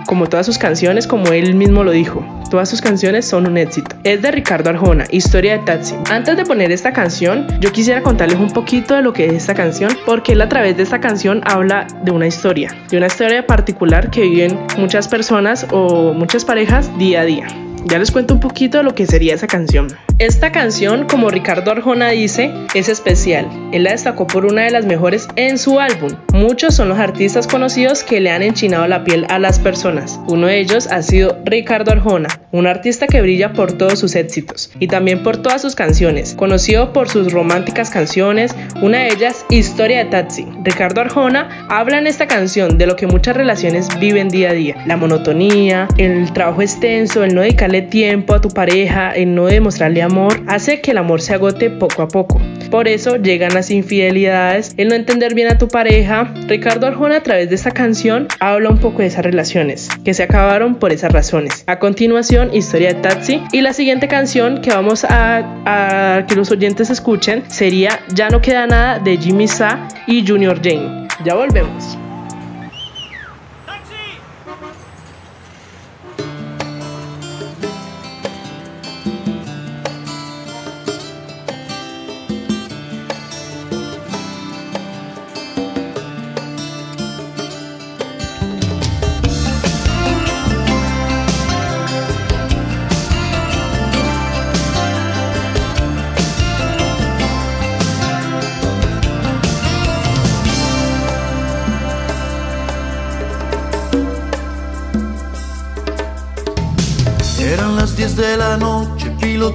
Como 0.07 0.27
todas 0.27 0.45
sus 0.45 0.59
canciones, 0.59 1.07
como 1.07 1.29
él 1.29 1.55
mismo 1.55 1.85
lo 1.85 1.91
dijo, 1.91 2.23
todas 2.51 2.69
sus 2.69 2.83
canciones 2.83 3.27
son 3.27 3.47
un 3.47 3.57
éxito. 3.57 3.97
Es 4.05 4.21
de 4.21 4.31
Ricardo 4.31 4.69
Arjona, 4.69 5.05
Historia 5.11 5.57
de 5.57 5.65
Taxi. 5.65 5.95
Antes 6.11 6.37
de 6.37 6.45
poner 6.45 6.71
esta 6.71 6.93
canción, 6.93 7.47
yo 7.61 7.73
quisiera 7.73 8.03
contarles 8.03 8.39
un 8.39 8.51
poquito 8.51 8.95
de 8.95 9.01
lo 9.01 9.15
que 9.15 9.27
es 9.27 9.33
esta 9.33 9.55
canción, 9.55 9.97
porque 10.05 10.33
él 10.33 10.43
a 10.43 10.51
través 10.51 10.77
de 10.77 10.83
esta 10.83 11.01
canción 11.01 11.41
habla 11.45 11.87
de 12.05 12.11
una 12.11 12.27
historia, 12.27 12.77
de 12.91 12.99
una 12.99 13.07
historia 13.07 13.47
particular 13.47 14.11
que 14.11 14.21
viven 14.23 14.59
muchas 14.77 15.09
personas 15.09 15.67
o 15.71 16.13
muchas 16.13 16.45
parejas 16.45 16.91
día 16.99 17.23
a 17.23 17.25
día. 17.25 17.47
Ya 17.87 17.99
les 17.99 18.11
cuento 18.11 18.35
un 18.35 18.41
poquito 18.41 18.79
de 18.79 18.85
lo 18.85 18.95
que 18.95 19.07
sería 19.07 19.35
esa 19.35 19.47
canción. 19.47 19.89
Esta 20.19 20.53
canción, 20.53 21.07
como 21.09 21.31
Ricardo 21.31 21.71
Arjona 21.71 22.11
dice, 22.11 22.53
es 22.75 22.89
especial. 22.89 23.49
Él 23.73 23.85
la 23.85 23.93
destacó 23.93 24.27
por 24.27 24.47
una 24.47 24.63
de 24.63 24.71
las 24.71 24.85
mejores 24.85 25.27
en 25.37 25.59
su 25.59 25.81
álbum. 25.81 26.13
Muchos 26.33 26.75
son 26.75 26.89
los 26.89 26.99
artistas 26.99 27.47
conocidos 27.47 28.05
que 28.05 28.21
le 28.21 28.31
han 28.31 28.43
enchinado 28.43 28.87
la 28.87 29.05
piel 29.05 29.27
a 29.31 29.39
las 29.39 29.59
personas. 29.59 30.21
Uno 30.29 30.47
de 30.47 30.61
ellos 30.61 30.87
ha 30.87 31.03
sido 31.03 31.39
Ricardo 31.45 31.93
Arjona, 31.93 32.29
un 32.53 32.67
artista 32.67 33.07
que 33.07 33.23
brilla 33.23 33.53
por 33.53 33.73
todos 33.73 33.99
sus 33.99 34.15
éxitos 34.15 34.71
y 34.79 34.87
también 34.87 35.23
por 35.23 35.39
todas 35.39 35.63
sus 35.63 35.75
canciones, 35.75 36.35
conocido 36.35 36.93
por 36.93 37.09
sus 37.09 37.33
románticas 37.33 37.91
canciones, 37.91 38.55
una 38.81 38.99
de 38.99 39.09
ellas 39.09 39.45
Historia 39.51 40.05
de 40.05 40.11
Taxi. 40.11 40.47
Ricardo 40.63 41.01
Arjona 41.01 41.67
habla 41.69 41.99
en 41.99 42.07
esta 42.07 42.29
canción 42.29 42.79
de 42.79 42.87
lo 42.87 42.97
que 42.97 43.07
muchas 43.07 43.37
relaciones 43.37 43.89
viven 43.99 44.29
día 44.29 44.51
a 44.51 44.55
día, 44.55 44.77
la 44.87 44.97
monotonía, 44.97 45.89
el 45.97 46.33
trabajo 46.33 46.63
extenso, 46.63 47.25
el 47.25 47.35
no 47.35 47.41
dedicarle 47.41 47.83
tiempo 47.83 48.35
a 48.35 48.41
tu 48.41 48.51
pareja, 48.51 49.11
el 49.13 49.35
no 49.35 49.47
demostrarle 49.47 50.02
amor 50.03 50.43
hace 50.47 50.81
que 50.81 50.91
el 50.91 50.99
amor 50.99 51.21
se 51.21 51.35
agote 51.35 51.71
poco 51.71 52.03
a 52.03 52.09
poco. 52.09 52.41
Por 52.71 52.89
eso 52.89 53.17
llegan 53.17 53.55
las 53.55 53.71
infidelidades, 53.71 54.73
el 54.77 54.89
no 54.89 54.95
entender 54.95 55.35
bien 55.35 55.49
a 55.49 55.59
tu 55.59 55.69
pareja. 55.69 56.33
Ricardo 56.49 56.87
Arjona 56.87 57.17
a 57.17 57.23
través 57.23 57.49
de 57.49 57.55
esta 57.55 57.71
canción 57.71 58.29
habla 58.41 58.71
un 58.71 58.79
poco 58.79 59.03
de 59.03 59.07
esas 59.07 59.25
relaciones 59.25 59.89
que 60.05 60.15
se 60.15 60.23
acabaron 60.23 60.77
por 60.77 60.93
esas 60.93 61.13
razones. 61.13 61.65
A 61.67 61.79
continuación, 61.79 62.55
Historia 62.55 62.95
de 62.95 63.01
Taxi 63.01 63.43
y 63.53 63.61
la 63.61 63.73
siguiente 63.73 64.09
canción 64.09 64.61
que 64.63 64.71
vamos 64.71 65.05
a, 65.05 65.45
a 65.67 66.27
que 66.27 66.35
los 66.35 66.51
oyentes 66.51 66.91
escuchen 66.91 67.43
sería 67.49 68.01
Ya 68.15 68.31
no 68.31 68.41
queda 68.41 68.67
nada 68.67 68.99
de 68.99 69.17
Jimmy 69.17 69.49
Sa 69.49 69.89
y 70.07 70.27
Junior 70.27 70.61
Jane. 70.63 71.09
Ya 71.25 71.35
volvemos. 71.35 71.99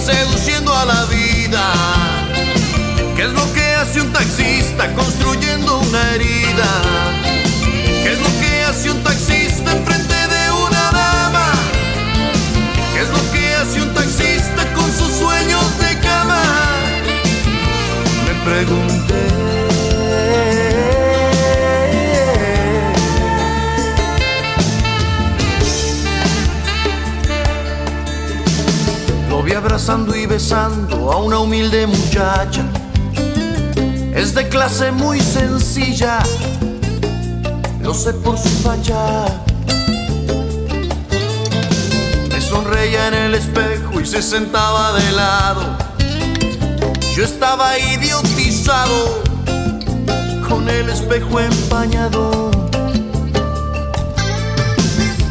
Seduciendo 0.00 0.74
a 0.74 0.84
la 0.84 1.04
vida. 1.06 1.72
¿Qué 3.16 3.22
es 3.22 3.32
lo 3.32 3.52
que 3.52 3.74
hace 3.76 4.00
un 4.00 4.12
taxista 4.12 4.92
construyendo 4.94 5.78
una 5.78 6.14
herida? 6.14 6.82
¿Qué 8.02 8.12
es 8.12 8.18
lo 8.18 8.40
que 8.40 8.64
hace 8.64 8.90
un 8.90 9.02
taxista 9.02 9.72
enfrente 9.72 10.14
de 10.14 10.50
una 10.52 10.90
dama? 10.92 11.52
¿Qué 12.94 13.00
es 13.00 13.08
lo 13.08 13.32
que 13.32 13.54
hace 13.56 13.82
un 13.82 13.94
taxista 13.94 14.72
con 14.74 14.90
sus 14.92 15.12
sueños 15.18 15.78
de 15.78 15.98
cama? 16.00 16.42
Me 18.26 18.50
pregunté. 18.50 19.79
Abrazando 29.60 30.16
y 30.16 30.24
besando 30.24 31.12
a 31.12 31.16
una 31.18 31.38
humilde 31.38 31.86
muchacha. 31.86 32.64
Es 34.14 34.34
de 34.34 34.48
clase 34.48 34.90
muy 34.90 35.20
sencilla, 35.20 36.18
lo 37.82 37.92
sé 37.92 38.14
por 38.14 38.38
su 38.38 38.48
facha. 38.48 39.26
Me 42.30 42.40
sonreía 42.40 43.08
en 43.08 43.14
el 43.14 43.34
espejo 43.34 44.00
y 44.00 44.06
se 44.06 44.22
sentaba 44.22 44.94
de 44.94 45.12
lado. 45.12 45.76
Yo 47.14 47.22
estaba 47.22 47.78
idiotizado 47.78 49.22
con 50.48 50.70
el 50.70 50.88
espejo 50.88 51.38
empañado. 51.38 52.50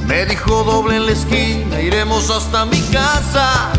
Me 0.05 0.25
dijo 0.27 0.63
doble 0.63 0.97
en 0.97 1.07
la 1.07 1.13
esquina, 1.13 1.81
iremos 1.81 2.29
hasta 2.29 2.65
mi 2.67 2.79
casa. 2.91 3.78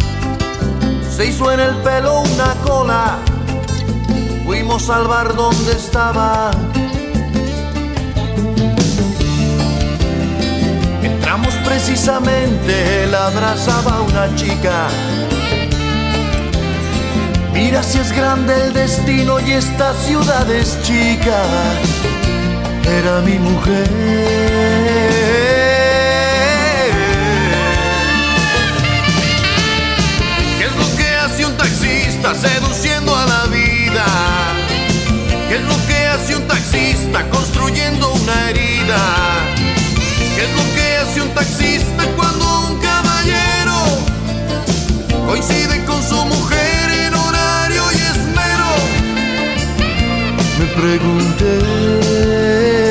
Se 1.15 1.25
hizo 1.25 1.51
en 1.51 1.59
el 1.59 1.75
pelo 1.77 2.21
una 2.21 2.53
cola, 2.63 3.19
fuimos 4.45 4.89
al 4.89 5.07
bar 5.07 5.35
donde 5.35 5.73
estaba. 5.73 6.51
Entramos 11.03 11.53
precisamente, 11.65 13.03
él 13.03 13.13
abrazaba 13.13 14.01
una 14.01 14.33
chica. 14.35 14.87
Mira 17.53 17.83
si 17.83 17.99
es 17.99 18.11
grande 18.13 18.53
el 18.65 18.73
destino 18.73 19.39
y 19.39 19.51
esta 19.51 19.93
ciudad 19.93 20.49
es 20.49 20.81
chica. 20.81 21.43
Era 22.85 23.21
mi 23.21 23.37
mujer. 23.37 25.20
Seduciendo 32.29 33.15
a 33.15 33.25
la 33.25 33.47
vida? 33.47 34.05
¿Qué 35.49 35.55
es 35.55 35.63
lo 35.63 35.75
que 35.87 35.97
hace 36.07 36.35
un 36.35 36.45
taxista 36.47 37.27
construyendo 37.29 38.13
una 38.13 38.49
herida? 38.49 38.99
¿Qué 40.35 40.43
es 40.43 40.51
lo 40.55 40.63
que 40.75 40.97
hace 40.97 41.21
un 41.21 41.29
taxista 41.29 42.05
cuando 42.15 42.67
un 42.67 42.77
caballero 42.79 43.73
coincide 45.25 45.83
con 45.85 46.03
su 46.03 46.23
mujer 46.25 46.91
en 47.07 47.15
horario 47.15 47.83
y 47.91 47.95
esmero? 47.95 48.75
Me 50.59 50.65
pregunté. 50.79 52.90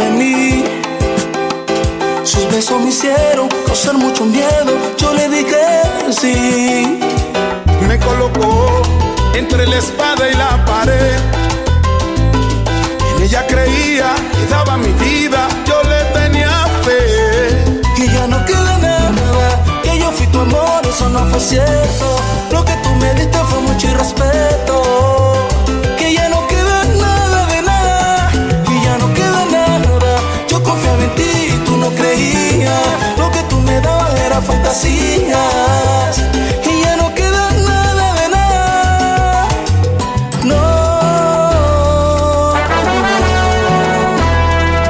De 0.00 0.10
mí. 0.10 0.64
Sus 2.24 2.44
besos 2.52 2.80
me 2.80 2.88
hicieron 2.88 3.48
causar 3.66 3.96
mucho 3.96 4.24
miedo. 4.24 4.72
Yo 4.98 5.12
le 5.14 5.28
dije 5.28 5.64
sí. 6.20 7.00
Me 7.88 7.98
colocó 7.98 8.82
entre 9.34 9.66
la 9.66 9.76
espada 9.76 10.22
y 10.32 10.34
la 10.34 10.64
pared. 10.64 11.18
En 13.10 13.22
ella 13.22 13.46
creía 13.46 14.14
y 14.40 14.50
daba 14.50 14.76
mi 14.76 14.92
vida, 15.04 15.40
yo 15.68 15.76
le 15.92 16.00
tenía 16.18 16.54
fe. 16.84 17.00
Y 18.02 18.04
ya 18.14 18.26
no 18.26 18.38
queda 18.46 18.78
nada. 18.78 19.48
Que 19.82 19.98
yo 19.98 20.10
fui 20.12 20.26
tu 20.28 20.40
amor, 20.40 20.80
eso 20.92 21.08
no 21.08 21.20
fue 21.30 21.40
cierto. 21.40 22.06
Lo 22.52 22.64
que 22.64 22.74
tú 22.82 22.90
me 23.00 23.12
diste 23.14 23.38
fue 23.50 23.60
mucho 23.60 23.86
irrespeto. 23.88 24.59
Fantasías. 34.42 36.18
Y 36.64 36.82
ya 36.82 36.96
no 36.96 37.14
queda 37.14 37.50
nada 37.52 38.14
de 38.14 38.28
nada. 38.28 39.48
No. 40.44 40.64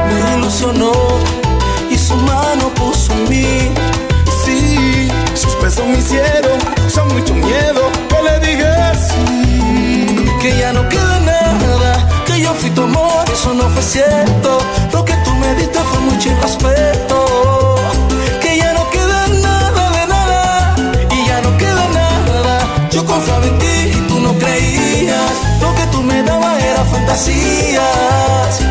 Me 0.08 0.38
ilusionó 0.38 0.92
y 1.90 1.96
su 1.98 2.16
mano 2.16 2.68
puso 2.74 3.12
en 3.12 3.28
mí. 3.28 3.70
Sí, 4.44 5.10
sus 5.34 5.60
besos 5.62 5.86
me 5.86 5.98
hicieron, 5.98 6.58
son 6.88 7.08
mucho 7.08 7.34
miedo. 7.34 7.90
Yo 8.10 8.22
le 8.22 8.38
dije 8.40 8.70
sí, 9.08 10.26
que 10.40 10.56
ya 10.58 10.72
no 10.72 10.88
queda 10.88 11.20
nada, 11.20 12.08
que 12.26 12.40
yo 12.40 12.54
fui 12.54 12.70
tu 12.70 12.82
amor, 12.82 13.24
eso 13.32 13.54
no 13.54 13.68
fue 13.70 13.82
cierto. 13.82 14.58
Lo 14.92 15.04
que 15.04 15.14
tú 15.24 15.30
me 15.34 15.54
diste 15.54 15.78
fue 15.78 16.00
mucho 16.00 16.28
irrespeto. 16.30 16.89
Era 27.20 27.20
fantasías. 27.20 28.69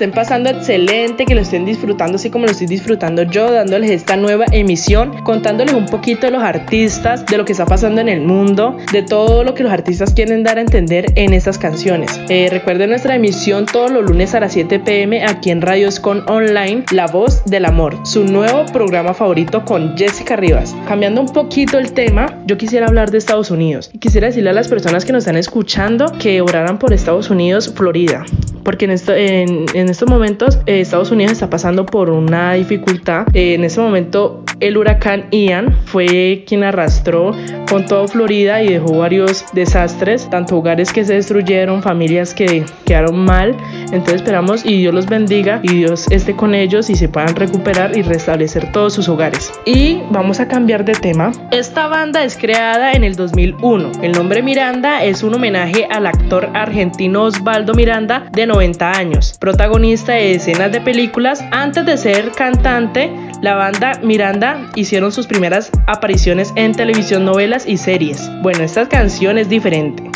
Estén 0.00 0.12
pasando 0.12 0.48
excelente, 0.48 1.26
que 1.26 1.34
lo 1.34 1.42
estén 1.42 1.66
disfrutando 1.66 2.16
así 2.16 2.30
como 2.30 2.46
lo 2.46 2.52
estoy 2.52 2.66
disfrutando 2.66 3.22
yo, 3.24 3.52
dándoles 3.52 3.90
esta 3.90 4.16
nueva 4.16 4.46
emisión, 4.50 5.22
contándoles 5.24 5.74
un 5.74 5.84
poquito 5.84 6.26
de 6.26 6.30
los 6.30 6.42
artistas, 6.42 7.26
de 7.26 7.36
lo 7.36 7.44
que 7.44 7.52
está 7.52 7.66
pasando 7.66 8.00
en 8.00 8.08
el 8.08 8.22
mundo, 8.22 8.78
de 8.92 9.02
todo 9.02 9.44
lo 9.44 9.52
que 9.52 9.62
los 9.62 9.70
artistas 9.70 10.14
quieren 10.14 10.42
dar 10.42 10.56
a 10.56 10.62
entender 10.62 11.12
en 11.16 11.34
estas 11.34 11.58
canciones. 11.58 12.18
Eh, 12.30 12.48
recuerden 12.50 12.88
nuestra 12.88 13.14
emisión 13.14 13.66
todos 13.66 13.90
los 13.90 14.02
lunes 14.02 14.34
a 14.34 14.40
las 14.40 14.54
7 14.54 14.78
pm 14.78 15.22
aquí 15.22 15.50
en 15.50 15.60
Radio 15.60 15.88
Escon 15.88 16.24
Online, 16.30 16.84
La 16.92 17.06
Voz 17.06 17.44
del 17.44 17.66
Amor, 17.66 17.98
su 18.04 18.24
nuevo 18.24 18.64
programa 18.72 19.12
favorito 19.12 19.66
con 19.66 19.98
Jessica 19.98 20.34
Rivas. 20.34 20.74
Cambiando 20.88 21.20
un 21.20 21.28
poquito 21.28 21.76
el 21.76 21.92
tema, 21.92 22.38
yo 22.46 22.56
quisiera 22.56 22.86
hablar 22.86 23.10
de 23.10 23.18
Estados 23.18 23.50
Unidos 23.50 23.90
y 23.92 23.98
quisiera 23.98 24.28
decirle 24.28 24.48
a 24.48 24.54
las 24.54 24.68
personas 24.68 25.04
que 25.04 25.12
nos 25.12 25.24
están 25.24 25.36
escuchando 25.36 26.10
que 26.18 26.40
oraran 26.40 26.78
por 26.78 26.94
Estados 26.94 27.28
Unidos, 27.28 27.70
Florida 27.76 28.24
porque 28.70 28.84
en, 28.84 28.90
esto, 28.92 29.14
en, 29.14 29.66
en 29.74 29.88
estos 29.90 30.08
momentos 30.08 30.58
eh, 30.66 30.80
Estados 30.80 31.10
Unidos 31.10 31.32
está 31.32 31.50
pasando 31.50 31.84
por 31.84 32.10
una 32.10 32.54
dificultad. 32.54 33.26
Eh, 33.34 33.54
en 33.54 33.64
este 33.64 33.80
momento 33.80 34.44
el 34.60 34.76
huracán 34.76 35.26
Ian 35.30 35.76
fue 35.86 36.44
quien 36.46 36.64
arrastró 36.64 37.34
con 37.68 37.86
todo 37.86 38.06
Florida 38.06 38.62
y 38.62 38.68
dejó 38.68 38.98
varios 38.98 39.44
desastres, 39.52 40.28
tanto 40.30 40.58
hogares 40.58 40.92
que 40.92 41.04
se 41.04 41.14
destruyeron, 41.14 41.82
familias 41.82 42.34
que 42.34 42.64
quedaron 42.84 43.24
mal. 43.24 43.56
Entonces 43.84 44.16
esperamos 44.16 44.64
y 44.64 44.78
Dios 44.78 44.94
los 44.94 45.06
bendiga 45.06 45.60
y 45.62 45.74
Dios 45.74 46.06
esté 46.10 46.36
con 46.36 46.54
ellos 46.54 46.90
y 46.90 46.94
se 46.94 47.08
puedan 47.08 47.34
recuperar 47.34 47.96
y 47.96 48.02
restablecer 48.02 48.70
todos 48.72 48.94
sus 48.94 49.08
hogares. 49.08 49.52
Y 49.64 50.02
vamos 50.10 50.40
a 50.40 50.48
cambiar 50.48 50.84
de 50.84 50.92
tema. 50.92 51.32
Esta 51.50 51.88
banda 51.88 52.22
es 52.22 52.36
creada 52.36 52.92
en 52.92 53.02
el 53.02 53.16
2001. 53.16 53.92
El 54.02 54.12
nombre 54.12 54.42
Miranda 54.42 55.04
es 55.04 55.22
un 55.22 55.34
homenaje 55.34 55.86
al 55.90 56.06
actor 56.06 56.50
argentino 56.54 57.24
Osvaldo 57.24 57.74
Miranda 57.74 58.28
de 58.32 58.46
90 58.46 58.92
años, 58.92 59.36
protagonista 59.38 59.79
de 59.80 60.34
escenas 60.34 60.72
de 60.72 60.80
películas. 60.82 61.42
Antes 61.52 61.86
de 61.86 61.96
ser 61.96 62.32
cantante, 62.32 63.10
la 63.40 63.54
banda 63.54 63.98
Miranda 64.02 64.70
hicieron 64.74 65.10
sus 65.10 65.26
primeras 65.26 65.70
apariciones 65.86 66.52
en 66.54 66.72
televisión, 66.72 67.24
novelas 67.24 67.66
y 67.66 67.78
series. 67.78 68.30
Bueno, 68.42 68.62
esta 68.62 68.86
canción 68.88 69.38
es 69.38 69.48
diferente. 69.48 70.09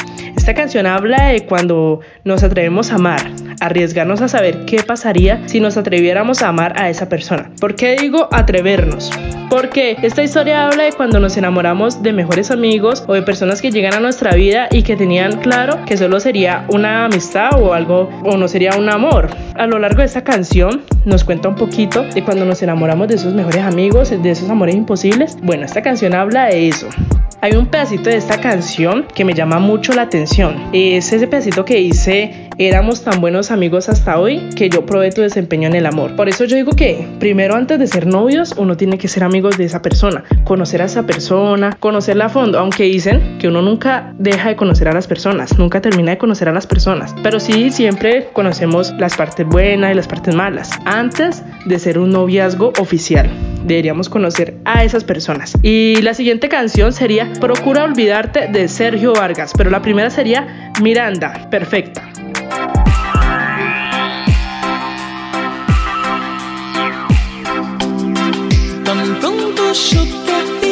Esta 0.45 0.53
canción 0.53 0.85
habla 0.85 1.29
de 1.29 1.47
cuando 1.47 2.01
nos 2.23 2.43
atrevemos 2.43 2.93
a 2.93 2.97
amar, 2.97 3.31
arriesgarnos 3.63 4.21
a 4.21 4.29
saber 4.29 4.67
qué 4.67 4.83
pasaría 4.83 5.41
si 5.49 5.59
nos 5.59 5.79
atreviéramos 5.79 6.43
a 6.43 6.49
amar 6.49 6.79
a 6.79 6.91
esa 6.91 7.09
persona. 7.09 7.51
¿Por 7.59 7.77
qué 7.77 7.97
digo 7.97 8.29
atrevernos? 8.31 9.11
Porque 9.49 9.97
esta 10.03 10.23
historia 10.23 10.67
habla 10.67 10.83
de 10.83 10.93
cuando 10.93 11.19
nos 11.19 11.39
enamoramos 11.39 12.03
de 12.03 12.13
mejores 12.13 12.51
amigos 12.51 13.05
o 13.07 13.15
de 13.15 13.23
personas 13.23 13.63
que 13.63 13.71
llegan 13.71 13.95
a 13.95 14.01
nuestra 14.01 14.35
vida 14.35 14.69
y 14.71 14.83
que 14.83 14.97
tenían 14.97 15.41
claro 15.41 15.83
que 15.87 15.97
solo 15.97 16.21
sería 16.21 16.67
una 16.69 17.07
amistad 17.07 17.59
o 17.59 17.73
algo 17.73 18.11
o 18.23 18.37
no 18.37 18.47
sería 18.47 18.77
un 18.77 18.91
amor. 18.91 19.31
A 19.55 19.67
lo 19.67 19.79
largo 19.79 20.01
de 20.01 20.05
esta 20.05 20.25
canción 20.25 20.83
nos 21.07 21.25
cuenta 21.25 21.49
un 21.49 21.55
poquito 21.55 22.03
de 22.03 22.23
cuando 22.23 22.45
nos 22.45 22.63
enamoramos 22.63 23.09
de 23.09 23.15
esos 23.15 23.33
mejores 23.33 23.63
amigos, 23.63 24.11
de 24.11 24.31
esos 24.31 24.51
amores 24.51 24.75
imposibles. 24.75 25.39
Bueno, 25.43 25.65
esta 25.65 25.81
canción 25.81 26.15
habla 26.15 26.49
de 26.49 26.69
eso. 26.69 26.91
Hay 27.45 27.57
un 27.57 27.67
pedacito 27.67 28.09
de 28.09 28.17
esta 28.17 28.41
canción 28.41 29.07
que 29.15 29.23
me 29.23 29.35
llama 29.35 29.59
mucho 29.59 29.93
la 29.93 30.01
atención. 30.01 30.34
Es 30.73 31.13
ese 31.13 31.29
pedacito 31.29 31.65
que 31.65 31.77
dice, 31.77 32.49
éramos 32.59 33.05
tan 33.05 33.21
buenos 33.21 33.53
amigos 33.53 33.89
hasta 33.89 34.19
hoy 34.19 34.41
que 34.57 34.69
yo 34.69 34.85
probé 34.85 35.13
tu 35.13 35.21
desempeño 35.21 35.69
en 35.69 35.77
el 35.77 35.87
amor. 35.87 36.17
Por 36.17 36.29
eso 36.29 36.45
yo 36.45 36.57
digo 36.57 36.73
que 36.73 37.07
primero 37.21 37.55
antes 37.55 37.79
de 37.79 37.87
ser 37.87 38.09
novios 38.09 38.53
uno 38.57 38.77
tiene 38.77 38.99
que 38.99 39.07
ser 39.07 39.23
amigos 39.23 39.57
de 39.57 39.65
esa 39.65 39.81
persona, 39.81 40.25
conocer 40.43 40.83
a 40.83 40.87
esa 40.87 41.05
persona, 41.05 41.77
conocerla 41.79 42.25
a 42.25 42.29
fondo, 42.31 42.59
aunque 42.59 42.83
dicen 42.83 43.39
que 43.39 43.47
uno 43.47 43.63
nunca 43.63 44.13
deja 44.19 44.49
de 44.49 44.57
conocer 44.57 44.89
a 44.89 44.93
las 44.93 45.07
personas, 45.07 45.57
nunca 45.57 45.81
termina 45.81 46.11
de 46.11 46.19
conocer 46.19 46.49
a 46.49 46.53
las 46.53 46.67
personas, 46.67 47.15
pero 47.23 47.39
sí 47.39 47.71
siempre 47.71 48.27
conocemos 48.33 48.93
las 48.99 49.17
partes 49.17 49.47
buenas 49.47 49.93
y 49.93 49.95
las 49.95 50.09
partes 50.09 50.35
malas 50.35 50.71
antes 50.85 51.45
de 51.65 51.79
ser 51.79 51.97
un 51.97 52.11
noviazgo 52.11 52.73
oficial 52.81 53.31
deberíamos 53.65 54.09
conocer 54.09 54.57
a 54.65 54.85
esas 54.85 55.05
personas. 55.05 55.55
Y 55.63 56.01
la 56.03 56.15
siguiente 56.15 56.49
canción 56.49 56.93
sería 56.93 57.33
Procura 57.41 57.85
olvidarte 57.85 58.49
de 58.49 58.69
Sergio 58.69 59.13
Vargas, 59.13 59.53
pero 59.57 59.71
la 59.71 59.83
primera 59.83 60.11
sería 60.11 60.73
Miranda, 60.81 61.49
perfecta. 61.51 62.11
Yo 69.75 70.05
te 70.05 70.64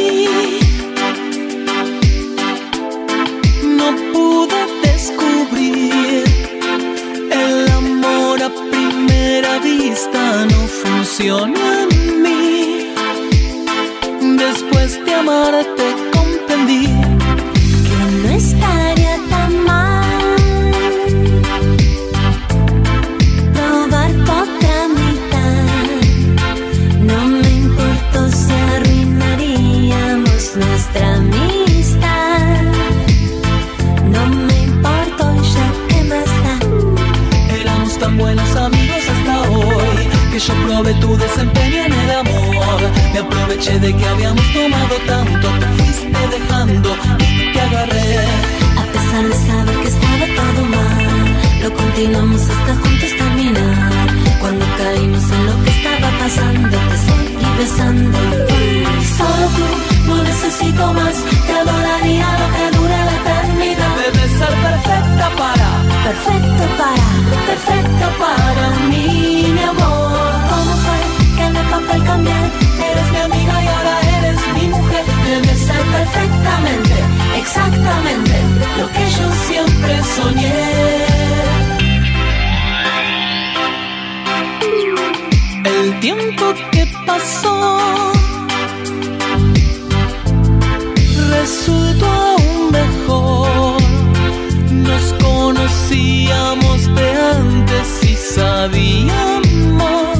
sabíamos 98.62 100.18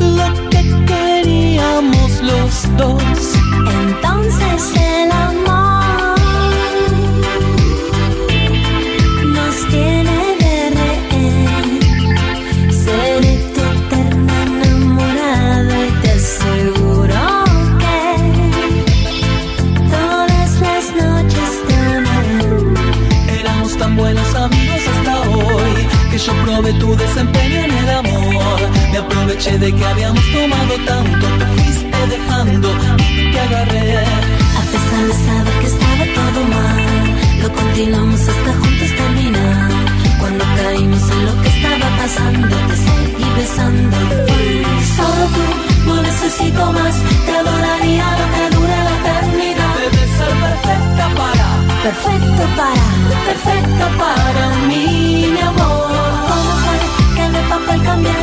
lo 0.00 0.48
que 0.48 0.62
queríamos 0.86 2.22
los 2.22 2.76
dos. 2.78 3.02
Entonces 3.82 4.87
De 29.38 29.72
que 29.72 29.84
habíamos 29.86 30.22
tomado 30.32 30.74
tanto, 30.84 31.26
te 31.38 31.46
fuiste 31.46 32.06
dejando 32.10 32.68
y 32.98 33.30
te 33.32 33.40
agarré. 33.40 33.98
A 33.98 34.62
pesar 34.72 35.06
de 35.06 35.14
saber 35.26 35.54
que 35.60 35.66
estaba 35.68 36.04
todo 36.18 36.40
mal, 36.54 37.42
lo 37.42 37.52
continuamos 37.52 38.20
hasta 38.20 38.52
juntos 38.60 38.90
terminar. 38.96 39.70
Cuando 40.18 40.44
caímos 40.56 41.02
en 41.10 41.26
lo 41.26 41.40
que 41.40 41.48
estaba 41.48 41.88
pasando, 41.96 42.56
te 42.68 42.76
seguí 42.76 43.30
besando. 43.36 43.96
Solo 44.96 45.24
tú, 45.34 45.46
no 45.86 46.02
necesito 46.02 46.72
más, 46.72 46.94
te 47.24 47.32
adoraría 47.32 48.06
lo 48.20 48.26
que 48.34 48.56
dure 48.56 48.76
la 48.86 48.94
eternidad. 48.98 49.74
Debes 49.80 50.10
ser 50.18 50.34
perfecta 50.46 51.04
para, 51.16 51.48
Perfecto 51.84 52.44
para, 52.58 52.86
perfecto 53.24 53.84
para 53.98 54.44
mí, 54.66 55.30
mi 55.32 55.40
amor. 55.40 55.88
¿Cómo 56.28 56.52
fue 56.62 57.07
en 57.28 57.34
el 57.34 57.44
papel 57.48 57.82
cambié? 57.82 58.18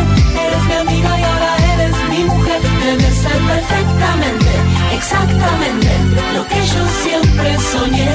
eres 0.46 0.64
mi 0.70 0.74
amiga 0.74 1.20
y 1.20 1.24
ahora 1.24 1.52
eres 1.74 1.96
mi 2.10 2.24
mujer. 2.26 2.62
Debe 2.86 3.10
ser 3.24 3.38
perfectamente, 3.54 4.52
exactamente 4.98 5.90
lo 6.36 6.44
que 6.48 6.60
yo 6.74 6.82
siempre 7.04 7.48
soñé. 7.72 8.10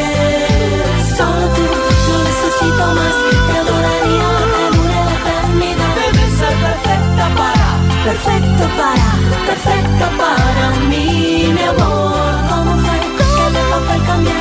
Solo 1.16 1.44
tú, 1.56 1.66
no 2.08 2.16
necesito 2.28 2.84
más, 2.98 3.14
te 3.46 3.54
adoraría 3.62 4.28
dure 4.76 4.98
la 5.08 5.14
eternidad. 5.20 5.92
Debes 6.00 6.32
ser 6.40 6.54
perfecta 6.66 7.24
para, 7.38 7.68
Perfecto 8.08 8.64
para, 8.80 9.08
perfecto 9.50 10.06
para 10.22 10.66
mí, 10.90 11.52
mi 11.56 11.64
amor. 11.72 12.32
¿Cómo 12.50 12.72
fue 12.84 12.98
que 13.18 13.28
en 13.48 13.56
el 13.60 13.66
papel 13.74 14.00
cambié? 14.06 14.32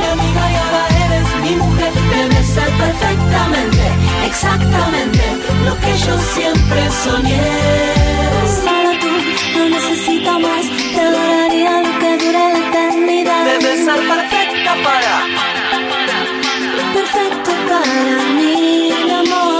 mi 0.00 0.06
amiga 0.14 0.42
y 0.52 0.56
ahora 0.62 0.82
eres 1.04 1.28
mi 1.44 1.56
mujer. 1.56 1.92
Debe 2.14 2.42
ser 2.54 2.70
perfectamente, 2.84 3.84
exactamente 4.26 5.27
yo 6.06 6.18
siempre 6.34 6.90
soñé. 7.04 7.40
Solo 8.64 8.90
tú, 9.00 9.10
no 9.58 9.68
necesito 9.68 10.38
más, 10.38 10.64
te 10.94 11.00
adoraría 11.00 11.82
lo 11.82 11.98
que 11.98 12.18
dure 12.18 12.52
la 12.52 12.58
eternidad. 12.68 13.44
Debes 13.44 13.84
ser 13.84 14.00
perfecta 14.12 14.72
para, 14.84 15.14
perfecto 16.94 17.50
para 17.68 18.22
mí, 18.36 18.92
mi 19.04 19.10
amor. 19.10 19.58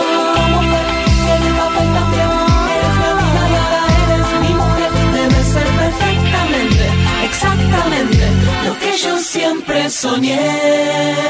Exactamente 7.24 8.26
lo 8.64 8.78
que 8.78 8.96
yo 8.96 9.18
siempre 9.18 9.90
soñé. 9.90 10.38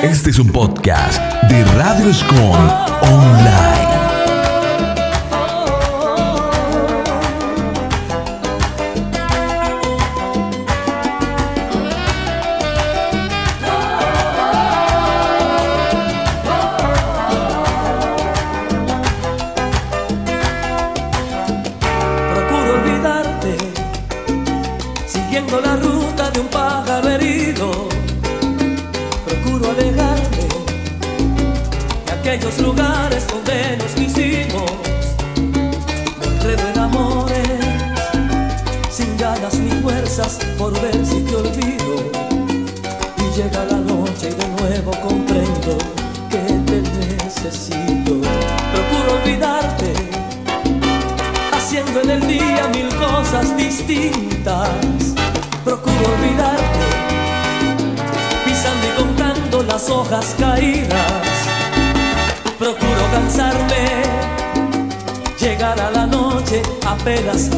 Este 0.03 0.31
es 0.31 0.39
un 0.39 0.49
podcast 0.49 1.21
de 1.49 1.65
Radio 1.65 2.11
Escon 2.11 2.73
Online. 3.03 4.08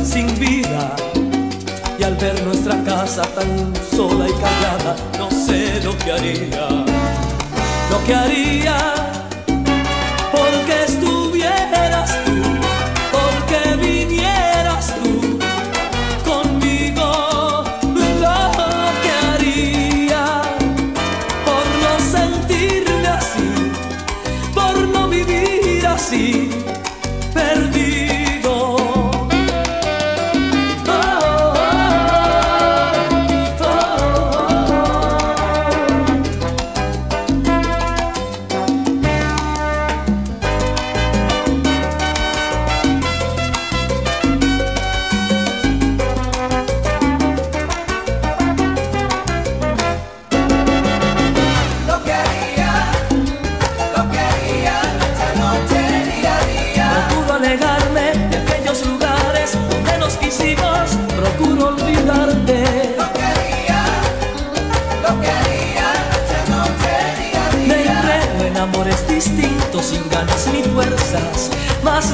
sin 0.05 0.26
vida. 0.38 0.95
Y 1.99 2.03
al 2.03 2.16
ver 2.16 2.43
nuestra 2.45 2.82
casa 2.84 3.22
tan 3.22 3.72
sola 3.95 4.26
y 4.28 4.32
callada, 4.32 4.97
no 5.18 5.30
sé 5.30 5.80
lo 5.82 5.97
que 5.99 6.12
haría, 6.12 6.68
lo 7.91 8.05
que 8.07 8.14
haría, 8.14 8.95
porque 10.32 10.84
es 10.86 11.01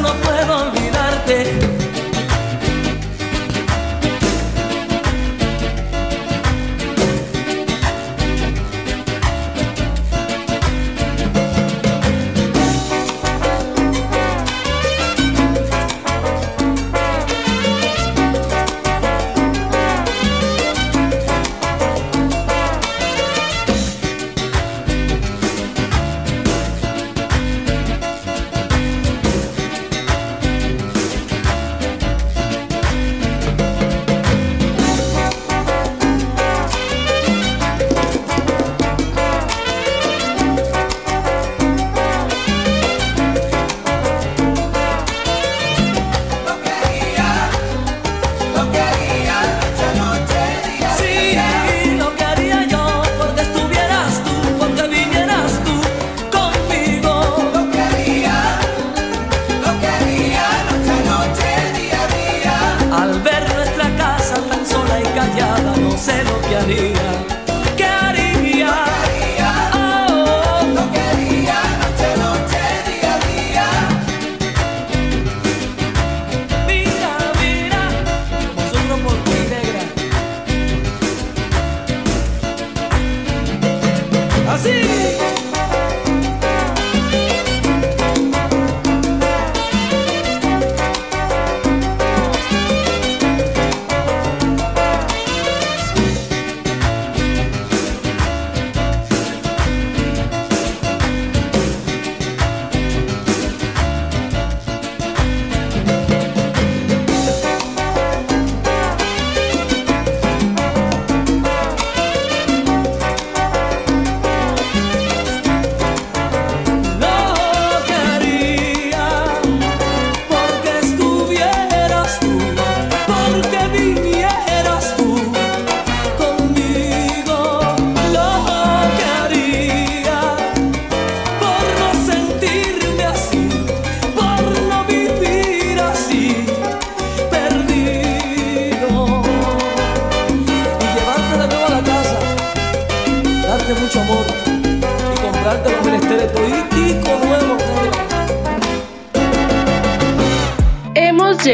no 0.00 0.12
puedo 0.22 0.68
olvidarte. 0.68 1.75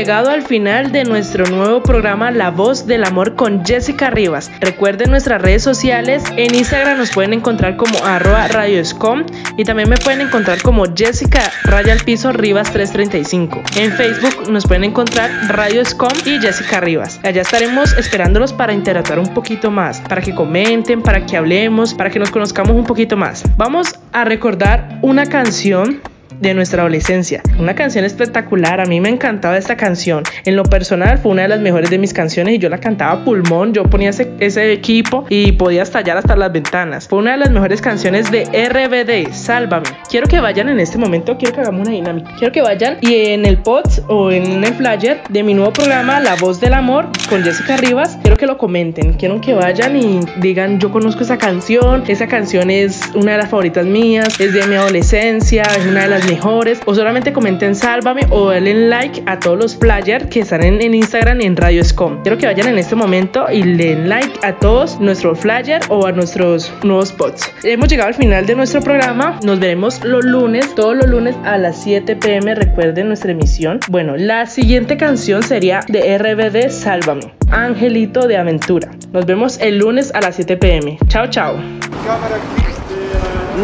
llegado 0.03 0.31
al 0.31 0.43
final 0.43 0.91
de 0.91 1.05
nuestro 1.05 1.47
nuevo 1.47 1.81
programa 1.81 2.33
La 2.33 2.51
Voz 2.51 2.89
del 2.89 3.05
Amor 3.05 3.37
con 3.37 3.65
Jessica 3.65 4.11
Rivas. 4.11 4.51
Recuerden 4.61 5.13
nuestras 5.13 5.41
redes 5.41 5.63
sociales. 5.63 6.25
En 6.37 6.57
Instagram 6.57 6.99
nos 6.99 7.13
pueden 7.13 7.33
encontrar 7.33 7.77
como 7.77 8.05
arroba 8.05 8.49
radioscom 8.49 9.25
y 9.57 9.63
también 9.63 9.89
me 9.89 9.97
pueden 9.99 10.23
encontrar 10.23 10.61
como 10.61 10.87
Jessica 10.93 11.53
Raya 11.63 11.93
al 11.93 12.01
Piso 12.01 12.33
Rivas 12.33 12.73
335. 12.73 13.63
En 13.77 13.93
Facebook 13.93 14.51
nos 14.51 14.67
pueden 14.67 14.83
encontrar 14.83 15.31
Radioscom 15.47 16.11
y 16.27 16.41
Jessica 16.41 16.81
Rivas. 16.81 17.21
Allá 17.23 17.43
estaremos 17.43 17.93
esperándolos 17.97 18.53
para 18.53 18.73
interactuar 18.73 19.21
un 19.21 19.33
poquito 19.33 19.71
más, 19.71 20.01
para 20.01 20.21
que 20.21 20.35
comenten, 20.35 21.03
para 21.03 21.25
que 21.27 21.37
hablemos, 21.37 21.95
para 21.95 22.11
que 22.11 22.19
nos 22.19 22.33
conozcamos 22.33 22.75
un 22.75 22.87
poquito 22.87 23.17
más. 23.17 23.45
Vamos 23.57 23.95
a 24.11 24.25
recordar 24.25 24.99
una 25.01 25.27
canción 25.27 26.01
de 26.41 26.55
nuestra 26.55 26.83
adolescencia. 26.83 27.43
Una 27.59 27.75
canción 27.75 28.05
espectacular, 28.05 28.81
a 28.81 28.87
mí 28.87 29.01
me 29.01 29.09
encantaba 29.09 29.57
esta 29.57 29.77
canción. 29.77 30.23
En 30.45 30.57
lo 30.57 30.65
personal 30.65 31.19
fue 31.19 31.33
una 31.33 31.43
de 31.43 31.49
las 31.49 31.61
mejores 31.61 31.91
de 31.91 31.99
mis 31.99 32.13
canciones 32.13 32.55
y 32.55 32.59
yo 32.59 32.69
la 32.69 32.79
cantaba 32.79 33.13
a 33.13 33.25
pulmón, 33.25 33.73
yo 33.73 33.85
ponía 33.85 34.11
ese, 34.11 34.31
ese 34.41 34.73
equipo 34.73 35.25
y 35.29 35.53
podía 35.53 35.83
estallar 35.83 36.17
hasta 36.17 36.37
las 36.37 36.53
ventanas. 36.53 37.09
Fue 37.09 37.19
una 37.19 37.33
de 37.33 37.39
las 37.39 37.51
mejores 37.51 37.81
canciones 37.81 38.31
de 38.31 38.45
RBD, 38.45 39.33
Sálvame. 39.33 39.89
Quiero 40.09 40.27
que 40.27 40.41
vayan 40.41 40.69
en 40.69 40.81
este 40.81 40.99
momento, 40.99 41.37
quiero 41.37 41.55
que 41.55 41.61
hagamos 41.61 41.87
una 41.87 41.93
dinámica. 41.93 42.35
Quiero 42.39 42.53
que 42.53 42.63
vayan 42.63 42.99
y 43.01 43.15
en 43.15 43.47
el 43.47 43.59
post 43.59 44.01
o 44.09 44.31
en 44.31 44.65
el 44.65 44.75
flyer 44.75 45.21
de 45.29 45.43
mi 45.43 45.55
nuevo 45.55 45.73
programa 45.73 46.21
La 46.21 46.35
Voz 46.37 46.61
del 46.61 46.75
Amor 46.75 47.09
con 47.29 47.43
Jessica 47.43 47.77
Rivas, 47.77 48.19
quiero 48.23 48.37
que 48.37 48.47
lo 48.47 48.59
comenten, 48.59 49.15
quiero 49.15 49.41
que 49.41 49.55
vayan 49.55 49.97
y 49.97 50.21
digan 50.37 50.79
yo 50.79 50.91
conozco 50.91 51.23
esa 51.23 51.39
canción, 51.39 52.05
esa 52.07 52.27
canción 52.27 52.71
es 52.71 53.01
una 53.15 53.33
de 53.33 53.39
las 53.39 53.51
favoritas 53.51 53.87
mías, 53.87 54.41
es 54.41 54.53
de 54.53 54.67
mi 54.67 54.75
adolescencia, 54.75 55.63
es 55.63 55.87
una 55.87 56.03
de 56.03 56.09
las 56.09 56.27
mejores, 56.33 56.81
o 56.87 56.95
solamente 56.95 57.31
comenten 57.33 57.75
Sálvame 57.75 58.23
o 58.31 58.49
denle 58.49 58.89
like 58.89 59.23
a 59.27 59.39
todos 59.39 59.59
los 59.59 59.77
flyers 59.77 60.27
que 60.27 60.41
están 60.41 60.63
en, 60.63 60.95
Instagram 60.95 61.43
y 61.43 61.45
en 61.45 61.57
Radio 61.57 61.85
Scom. 61.85 62.23
Quiero 62.23 62.39
que 62.39 62.47
vayan 62.47 62.69
en 62.69 62.79
este 62.79 62.95
momento 62.95 63.47
y 63.53 63.63
den 63.63 64.09
like 64.09 64.33
a 64.43 64.55
todos 64.55 64.99
nuestros 64.99 65.41
flyers 65.41 65.85
o 65.91 66.07
a 66.07 66.13
nuestros 66.13 66.73
nuevos 66.83 67.13
posts. 67.13 67.53
Hemos 67.65 67.89
llegado 67.89 68.09
al 68.09 68.15
final 68.15 68.47
de 68.47 68.55
nuestro 68.55 68.81
programa, 68.81 69.39
nos 69.45 69.61
veremos 69.61 70.03
los 70.05 70.25
lunes, 70.25 70.75
todos 70.75 70.97
los 70.97 71.07
lunes 71.07 71.37
a 71.45 71.59
las 71.59 71.83
7 71.83 72.17
pm, 72.17 72.55
recuerden 72.55 73.09
nuestra 73.09 73.33
emisión. 73.33 73.79
Bueno, 73.91 74.17
la 74.17 74.47
siguiente 74.47 74.97
canción 74.97 75.43
sería 75.43 75.81
de 75.89 76.17
RBD 76.17 76.71
Sálvame, 76.71 77.35
Angelito 77.51 78.27
de 78.27 78.39
Aventura. 78.39 78.91
Nos 79.13 79.27
vemos 79.27 79.59
el 79.61 79.79
lunes 79.79 80.11
a 80.15 80.23
las 80.23 80.37
7 80.37 80.57
pm. 80.57 80.99
Chao, 81.09 81.27
chao. 81.27 81.57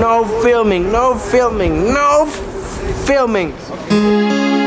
No 0.00 0.22
filming, 0.42 0.92
no 0.92 1.14
filming, 1.14 1.94
no 1.94 2.26
filming. 2.92 3.52
Extrañarte 3.52 4.57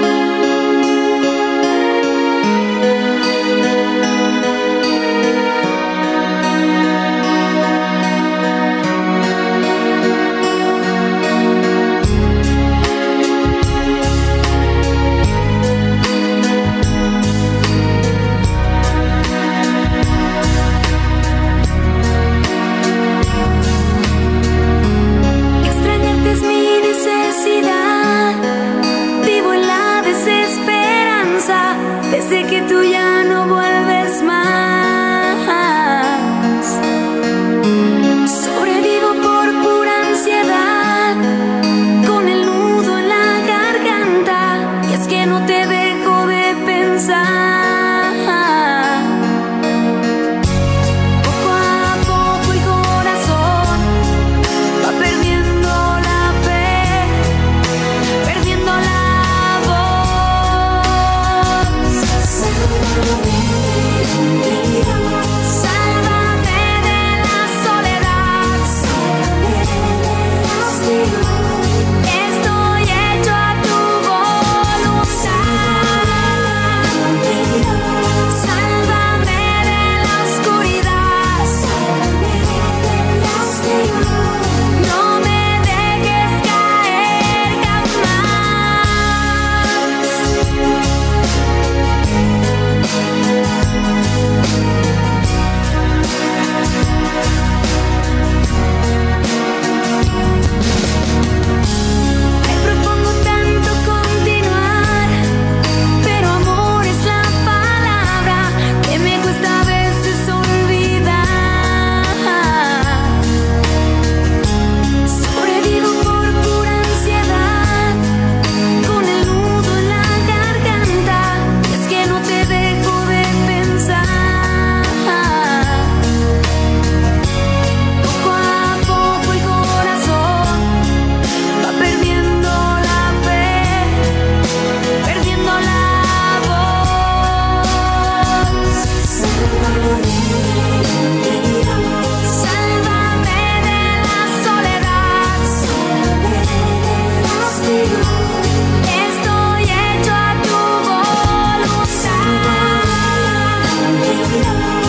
Sálvame 154.31 154.80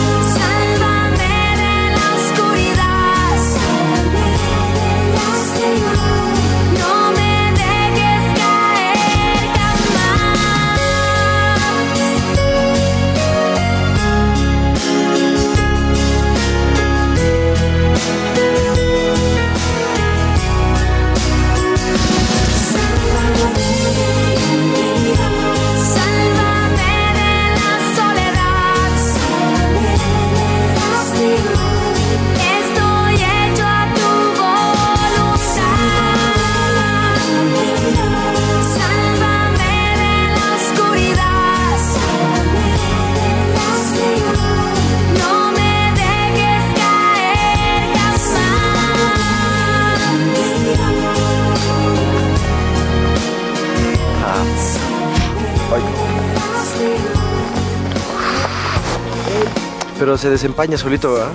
se 60.23 60.29
desempaña 60.29 60.77
solito, 60.77 61.11
¿verdad? 61.11 61.33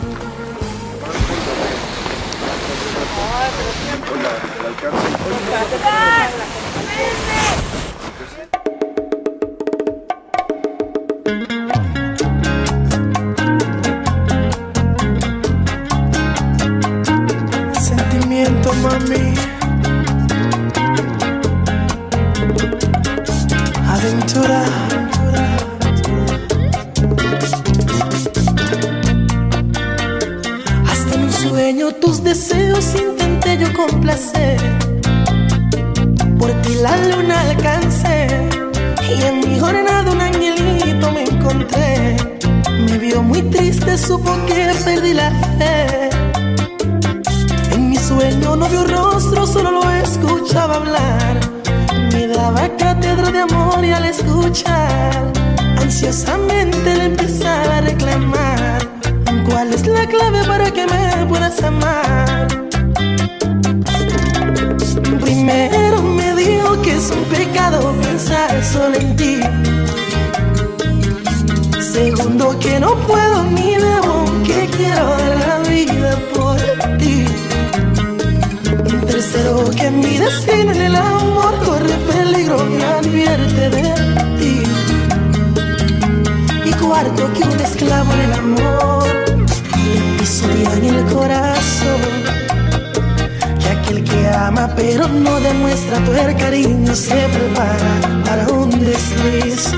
Deseos 32.22 32.94
intenté 32.94 33.58
yo 33.58 33.72
complacer. 33.72 34.60
Por 36.38 36.52
ti 36.62 36.74
la 36.82 36.96
luna 37.08 37.40
alcancé 37.40 38.26
y 39.16 39.22
en 39.22 39.40
mi 39.40 39.58
jornada 39.58 40.10
un 40.10 40.20
angelito 40.20 41.10
me 41.10 41.22
encontré. 41.24 42.16
Me 42.86 42.98
vio 42.98 43.22
muy 43.22 43.42
triste, 43.42 43.96
supo 43.98 44.30
que 44.46 44.72
perdí 44.84 45.14
la 45.14 45.30
fe. 45.58 46.10
En 47.72 47.90
mi 47.90 47.96
sueño 47.96 48.54
no 48.54 48.68
vio 48.68 48.84
rostro, 48.84 49.46
solo 49.46 49.70
lo 49.70 49.90
escuchaba 49.90 50.76
hablar. 50.76 51.40
Me 52.12 52.26
daba 52.26 52.68
cátedra 52.76 53.30
de 53.32 53.40
amor 53.40 53.84
y 53.84 53.92
al 53.92 54.04
escuchar, 54.04 55.32
ansiosamente 55.80 56.94
le 56.94 57.04
empezaba 57.06 57.78
a 57.78 57.80
reclamar. 57.80 58.87
¿Cuál 59.50 59.72
es 59.72 59.86
la 59.86 60.06
clave 60.06 60.44
para 60.46 60.70
que 60.70 60.86
me 60.86 61.26
puedas 61.26 61.62
amar? 61.62 62.48
Primero 65.20 66.02
me 66.02 66.34
dijo 66.34 66.80
que 66.82 66.96
es 66.96 67.10
un 67.10 67.24
pecado 67.24 67.92
pensar 68.02 68.62
solo 68.62 68.94
en 68.96 69.16
ti. 69.16 69.40
Segundo 71.80 72.58
que 72.58 72.78
no 72.78 72.94
puedo 73.06 73.44
ni 73.44 73.76
debo, 73.76 74.24
que 74.44 74.68
quiero 74.76 75.06
dar 75.06 75.36
la 75.46 75.58
vida 75.68 76.18
por 76.34 76.56
ti. 76.98 77.24
Tercero 79.06 79.70
que 79.76 79.90
mi 79.90 80.18
destino 80.18 80.72
en 80.72 80.82
el 80.82 80.96
amor 80.96 81.54
corre 81.64 81.94
peligro 82.12 82.58
me 82.64 82.84
advierte 82.84 83.70
de 83.70 83.82
ti. 84.38 84.62
Y 86.66 86.72
cuarto 86.72 87.32
que 87.32 87.44
un 87.44 87.60
esclavo 87.60 88.12
en 88.12 88.20
el 88.20 88.32
amor 88.32 88.87
le 90.18 90.24
pisotean 90.24 90.84
el 90.84 91.04
corazón. 91.06 92.00
Que 93.60 93.68
aquel 93.68 94.04
que 94.04 94.28
ama 94.28 94.70
pero 94.76 95.08
no 95.08 95.40
demuestra 95.40 95.98
tu 95.98 96.12
cariño 96.38 96.94
se 96.94 97.28
prepara 97.28 98.24
para 98.24 98.48
un 98.48 98.70
desliz. 98.70 99.72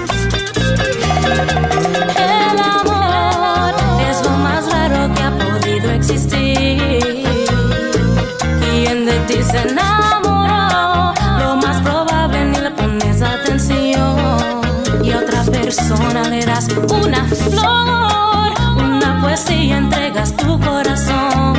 Poesía, 19.41 19.78
entregas 19.78 20.36
tu 20.36 20.59
corazón. 20.61 21.55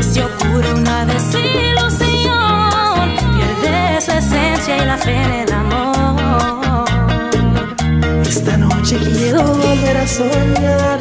Si 0.00 0.20
ocurre 0.20 0.72
una 0.74 1.04
desilusión, 1.06 1.50
pierdes 3.36 4.08
la 4.08 4.18
esencia 4.18 4.76
y 4.82 4.86
la 4.86 4.96
fe 4.96 5.14
en 5.14 5.32
el 5.32 5.52
amor. 5.52 6.84
Esta 8.22 8.56
noche 8.56 8.96
quiero 8.98 9.42
volver 9.42 9.96
a 9.96 10.06
soñar, 10.06 10.98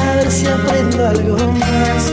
a 0.00 0.16
ver 0.16 0.30
si 0.30 0.46
aprendo 0.46 1.06
algo 1.06 1.52
más. 1.52 2.12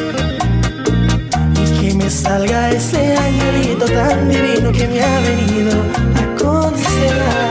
Y 1.60 1.80
que 1.80 1.94
me 1.96 2.10
salga 2.10 2.72
ese 2.72 3.16
angelito 3.16 3.86
tan 3.86 4.30
divino 4.30 4.72
que 4.72 4.88
me 4.88 5.02
ha 5.02 5.20
venido 5.22 5.74
a 6.16 6.20
aconsejar. 6.34 7.49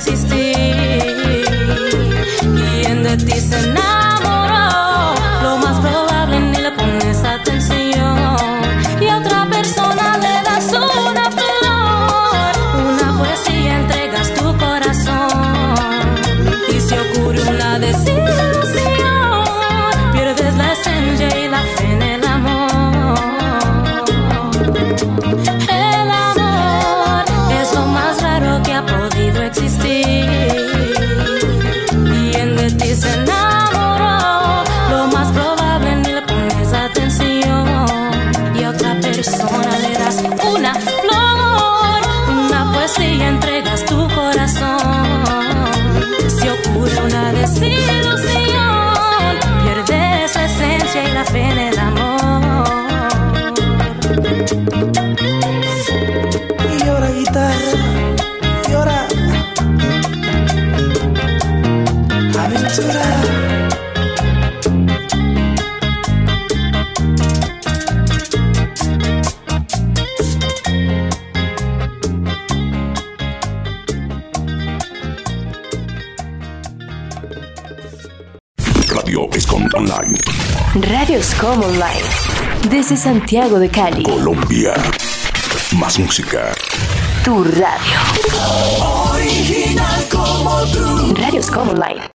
She's. 0.00 0.27
Scom 81.48 81.62
Online. 81.62 82.02
Desde 82.68 82.94
Santiago 82.94 83.58
de 83.58 83.70
Cali. 83.70 84.02
Colombia. 84.02 84.74
Más 85.78 85.98
música. 85.98 86.52
Tu 87.24 87.42
radio. 87.42 87.98
Original 89.14 90.04
como 90.10 90.60
tú. 90.66 91.14
Radio 91.14 91.42
Scom 91.42 91.70
Online. 91.70 92.02